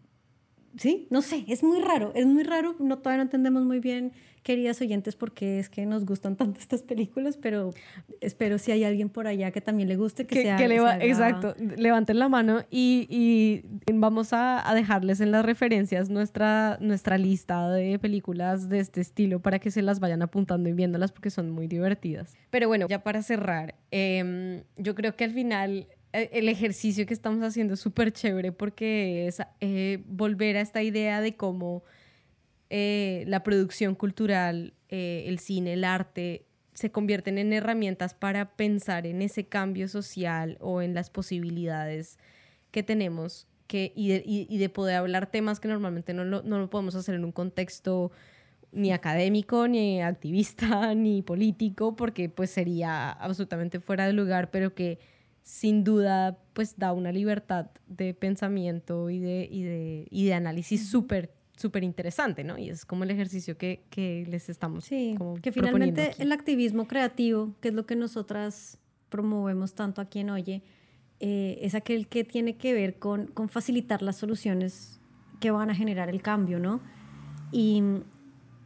sí, 0.77 1.07
no 1.11 1.23
sé, 1.23 1.45
es 1.49 1.63
muy 1.63 1.81
raro, 1.81 2.13
es 2.15 2.27
muy 2.27 2.43
raro, 2.43 2.75
no, 2.79 2.99
todavía 2.99 3.19
no 3.19 3.23
entendemos 3.25 3.65
muy 3.65 3.81
bien 3.81 4.13
queridas 4.43 4.81
oyentes, 4.81 5.15
porque 5.17 5.59
es 5.59 5.69
que 5.69 5.87
nos 5.87 6.05
gustan 6.05 6.37
tanto 6.37 6.59
estas 6.59 6.83
películas, 6.83 7.37
pero 7.37 7.73
espero 8.21 8.59
si 8.59 8.73
hay 8.73 8.85
alguien 8.85 9.09
por 9.09 9.27
allá 9.27 9.51
que 9.51 9.61
también 9.61 9.89
le 9.89 9.97
guste, 9.97 10.27
que, 10.27 10.43
sea... 10.43 10.59
Exacto, 11.01 11.55
levanten 11.77 12.19
la 12.19 12.29
mano 12.29 12.65
y, 12.71 13.07
y 13.09 13.63
vamos 13.93 14.33
a, 14.33 14.69
a, 14.69 14.75
dejarles 14.75 15.21
en 15.21 15.31
las 15.31 15.45
referencias 15.45 16.11
nuestra, 16.11 16.77
nuestra 16.81 17.19
lista 17.19 17.71
de 17.71 17.99
películas 17.99 18.69
de 18.69 18.81
este 18.81 19.01
estilo 19.01 19.41
para 19.41 19.59
que 19.59 19.71
se 19.71 19.83
las 19.83 20.01
vayan 20.01 20.23
apuntando 20.23 20.69
y 20.69 20.73
viéndolas 20.73 21.13
porque 21.13 21.31
son 21.31 21.51
muy 21.51 21.69
divertidas. 21.69 22.35
Pero 22.51 22.69
bueno, 22.69 22.87
ya 22.89 23.03
para 23.03 23.23
cerrar, 23.23 23.77
em, 23.91 24.63
yo 24.77 24.95
creo 24.95 25.15
que 25.15 25.25
al 25.25 25.33
final 25.33 25.87
el 26.13 26.49
ejercicio 26.49 27.07
que 27.07 27.15
estamos 27.15 27.43
haciendo 27.43 27.75
es 27.75 27.81
súper 27.81 28.13
chévere 28.13 28.53
porque 28.53 29.27
es 29.27 29.41
eh, 29.61 30.03
volver 30.07 30.57
a 30.57 30.61
esta 30.61 30.83
idea 30.83 31.21
de 31.21 31.37
cómo 31.37 31.85
eh, 32.69 33.25
la 33.27 33.43
producción 33.43 33.95
cultural, 33.95 34.75
eh, 34.89 35.25
el 35.27 35.39
cine, 35.39 35.75
el 35.75 35.85
arte, 35.85 36.47
se 36.75 36.91
convierten 36.91 37.39
en 37.39 37.53
herramientas 37.53 38.15
para 38.15 38.57
pensar 38.57 39.07
en 39.07 39.23
ese 39.23 39.47
cambio 39.47 39.89
social 39.89 40.57
o 40.61 40.81
en 40.81 40.95
las 40.95 41.11
posibilidades 41.11 42.19
que 42.71 42.83
tenemos 42.83 43.47
que, 43.67 43.93
y, 43.95 44.09
de, 44.09 44.23
y, 44.27 44.59
de 44.59 44.69
poder 44.69 44.97
hablar 44.97 45.31
temas 45.31 45.61
que 45.61 45.69
normalmente 45.69 46.15
no 46.15 46.25
lo, 46.25 46.43
no 46.43 46.59
lo 46.59 46.69
podemos 46.71 46.95
hacer 46.95 47.15
en 47.15 47.25
un 47.25 47.33
contexto 47.33 48.11
ni 48.71 48.93
académico, 48.93 49.69
ni 49.69 50.03
activista, 50.03 50.95
ni 50.95 51.23
político, 51.23 51.95
porque 51.95 52.29
pues 52.29 52.51
sería 52.51 53.11
absolutamente 53.11 53.81
fuera 53.81 54.07
de 54.07 54.15
lugar, 54.15 54.51
pero 54.51 54.75
que 54.75 54.99
sin 55.43 55.85
duda 55.85 56.39
pues 56.53 56.77
da 56.79 56.93
una 56.93 57.13
libertad 57.13 57.71
de 57.87 58.15
pensamiento 58.15 59.11
y 59.11 59.19
de, 59.19 59.49
y 59.51 59.63
de, 59.63 60.07
y 60.11 60.27
de 60.27 60.35
análisis 60.35 60.89
súper 60.89 61.35
súper 61.57 61.85
interesante, 61.85 62.45
¿no? 62.45 62.59
Y 62.59 62.71
es 62.71 62.85
como 62.85 63.05
el 63.05 63.11
ejercicio 63.11 63.57
que, 63.57 63.85
que 63.91 64.27
les 64.29 64.49
estamos 64.49 64.85
Sí, 64.85 65.17
que 65.43 65.53
finalmente 65.53 66.13
el 66.19 66.33
activismo 66.33 66.89
creativo, 66.89 67.55
que 67.61 67.69
es 67.69 67.75
lo 67.75 67.87
que 67.87 67.95
nosotras 67.95 68.79
promovemos 69.09 69.75
tanto 69.75 70.01
aquí 70.01 70.21
en 70.21 70.31
Oye, 70.31 70.63
eh, 71.21 71.59
es 71.61 71.75
aquel 71.75 72.09
que 72.09 72.25
tiene 72.25 72.57
que 72.57 72.73
ver 72.73 72.99
con, 72.99 73.27
con, 73.29 73.49
facilitar 73.49 74.03
las 74.03 74.17
soluciones 74.17 75.01
que 75.41 75.51
van 75.51 75.71
a 75.71 75.75
generar 75.75 76.09
el 76.09 76.21
cambio, 76.21 76.59
¿no? 76.59 76.81
Y 77.53 77.83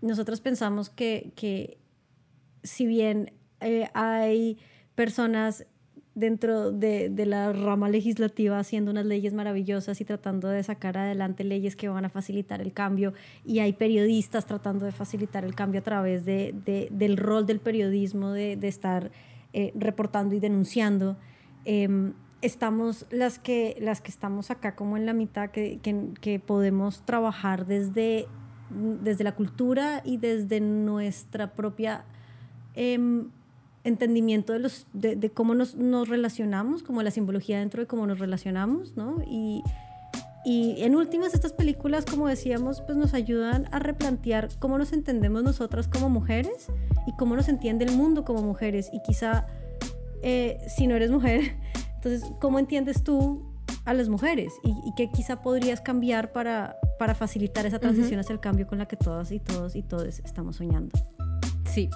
nosotros 0.01 0.41
pensamos 0.41 0.89
que, 0.89 1.33
que 1.35 1.79
si 2.62 2.87
bien 2.87 3.33
eh, 3.61 3.89
hay 3.93 4.59
personas 4.95 5.67
dentro 6.17 6.73
de, 6.73 7.11
de, 7.11 7.27
la 7.27 7.53
rama 7.53 7.91
legislativa 7.91 8.59
haciendo 8.59 8.91
unas 8.91 9.05
leyes 9.05 9.35
maravillosas 9.35 10.01
y 10.01 10.05
tratando 10.07 10.49
de 10.49 10.63
sacar 10.63 10.97
adelante 10.97 11.45
leyes 11.45 11.77
que 11.77 11.91
van 11.91 12.07
a 12.07 12.09
facilitar 12.09 12.63
el 12.63 12.73
cambio 12.73 13.13
y 13.45 13.59
hay 13.59 13.75
periodistas 13.75 14.47
tratando 14.47 14.87
de 14.87 14.93
facilitar 14.93 15.45
el 15.45 15.55
cambio 15.55 15.81
a 15.81 15.85
través 15.85 16.25
de, 16.25 16.55
de, 16.65 16.89
del 16.91 17.19
rol 17.19 17.45
del 17.45 17.61
periodismo, 17.61 18.33
de, 18.33 18.59
estar 18.63 19.11
eh, 19.53 19.73
reportando 19.75 20.35
y 20.35 20.41
denunciando. 20.41 21.19
Em, 21.67 22.15
estamos 22.41 23.05
las 23.11 23.39
que, 23.39 23.77
las 23.79 24.01
que 24.01 24.11
estamos 24.11 24.51
acá 24.51 24.75
como 24.75 24.97
en 24.97 25.05
la 25.05 25.13
mitad, 25.13 25.51
que, 25.51 25.81
que, 25.83 26.15
que 26.23 26.41
podemos 26.41 27.05
trabajar 27.05 27.67
desde, 27.67 28.27
desde 28.71 29.23
la 29.23 29.35
cultura 29.35 30.01
y 30.03 30.17
desde 30.17 30.61
nuestra 30.61 31.53
propia... 31.53 32.07
Eh, 32.75 33.27
entendimiento 33.87 34.53
de, 34.53 34.59
los, 34.59 34.87
de, 34.92 35.31
cómo 35.31 35.55
nos, 35.55 35.77
nos, 35.77 36.09
relacionamos, 36.09 36.83
como 36.83 37.03
la 37.03 37.11
simbología 37.11 37.61
dentro 37.61 37.83
de 37.83 37.87
cómo 37.87 38.07
nos 38.07 38.18
relacionamos, 38.18 38.96
¿no? 38.96 39.22
Y, 39.27 39.62
y 40.44 40.83
en 40.83 40.94
últimas, 40.94 41.35
estas 41.35 41.53
películas, 41.53 42.05
como 42.05 42.29
decíamos, 42.29 42.81
pues 42.81 42.99
nos 42.99 43.14
ayudan 43.14 43.68
a 43.72 43.79
replantear 43.79 44.49
cómo 44.59 44.77
nos 44.79 44.92
entendemos 44.92 45.42
nosotras 45.42 45.88
como 45.88 46.09
mujeres 46.09 46.68
y 47.07 47.16
cómo 47.16 47.37
nos 47.37 47.49
entiende 47.49 47.85
el 47.85 47.92
mundo 47.96 48.25
como 48.25 48.42
mujeres. 48.42 48.90
Y 48.92 49.01
quizá, 49.03 49.46
eh, 50.22 50.59
si 50.68 50.87
no 50.87 50.94
eres 50.96 51.11
mujer, 51.11 51.57
entonces, 51.94 52.29
¿cómo 52.40 52.59
entiendes 52.59 53.03
tú 53.05 53.44
a 53.85 53.94
las 53.94 54.09
mujeres? 54.09 54.53
Y, 54.64 54.70
y 54.70 54.94
qué 54.96 55.11
quizá 55.11 55.42
podrías 55.42 55.81
cambiar 55.81 56.33
para, 56.33 56.77
para 56.99 57.14
facilitar 57.14 57.66
esa 57.66 57.79
transición 57.79 58.18
hacia 58.18 58.33
el 58.33 58.40
cambio 58.40 58.66
con 58.66 58.79
la 58.79 58.87
que 58.87 58.96
todas 58.96 59.31
y 59.31 59.38
todos 59.38 59.77
y 59.77 59.83
todos 59.83 60.20
estamos 60.20 60.57
soñando. 60.57 60.96
Sí, 61.64 61.90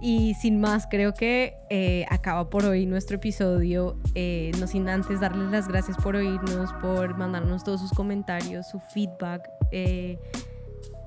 y 0.00 0.34
sin 0.34 0.60
más, 0.60 0.86
creo 0.86 1.14
que 1.14 1.56
eh, 1.70 2.04
acaba 2.10 2.50
por 2.50 2.64
hoy 2.64 2.86
nuestro 2.86 3.16
episodio. 3.16 3.98
Eh, 4.14 4.52
no 4.60 4.66
sin 4.66 4.88
antes 4.88 5.20
darles 5.20 5.50
las 5.50 5.68
gracias 5.68 5.96
por 5.96 6.16
oírnos, 6.16 6.72
por 6.74 7.16
mandarnos 7.16 7.64
todos 7.64 7.80
sus 7.80 7.92
comentarios, 7.92 8.68
su 8.68 8.78
feedback. 8.78 9.48
Eh, 9.72 10.18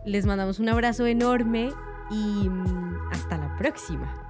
les 0.05 0.25
mandamos 0.25 0.59
un 0.59 0.69
abrazo 0.69 1.05
enorme 1.05 1.69
y 2.09 2.49
mm, 2.49 3.11
hasta 3.11 3.37
la 3.37 3.55
próxima. 3.57 4.28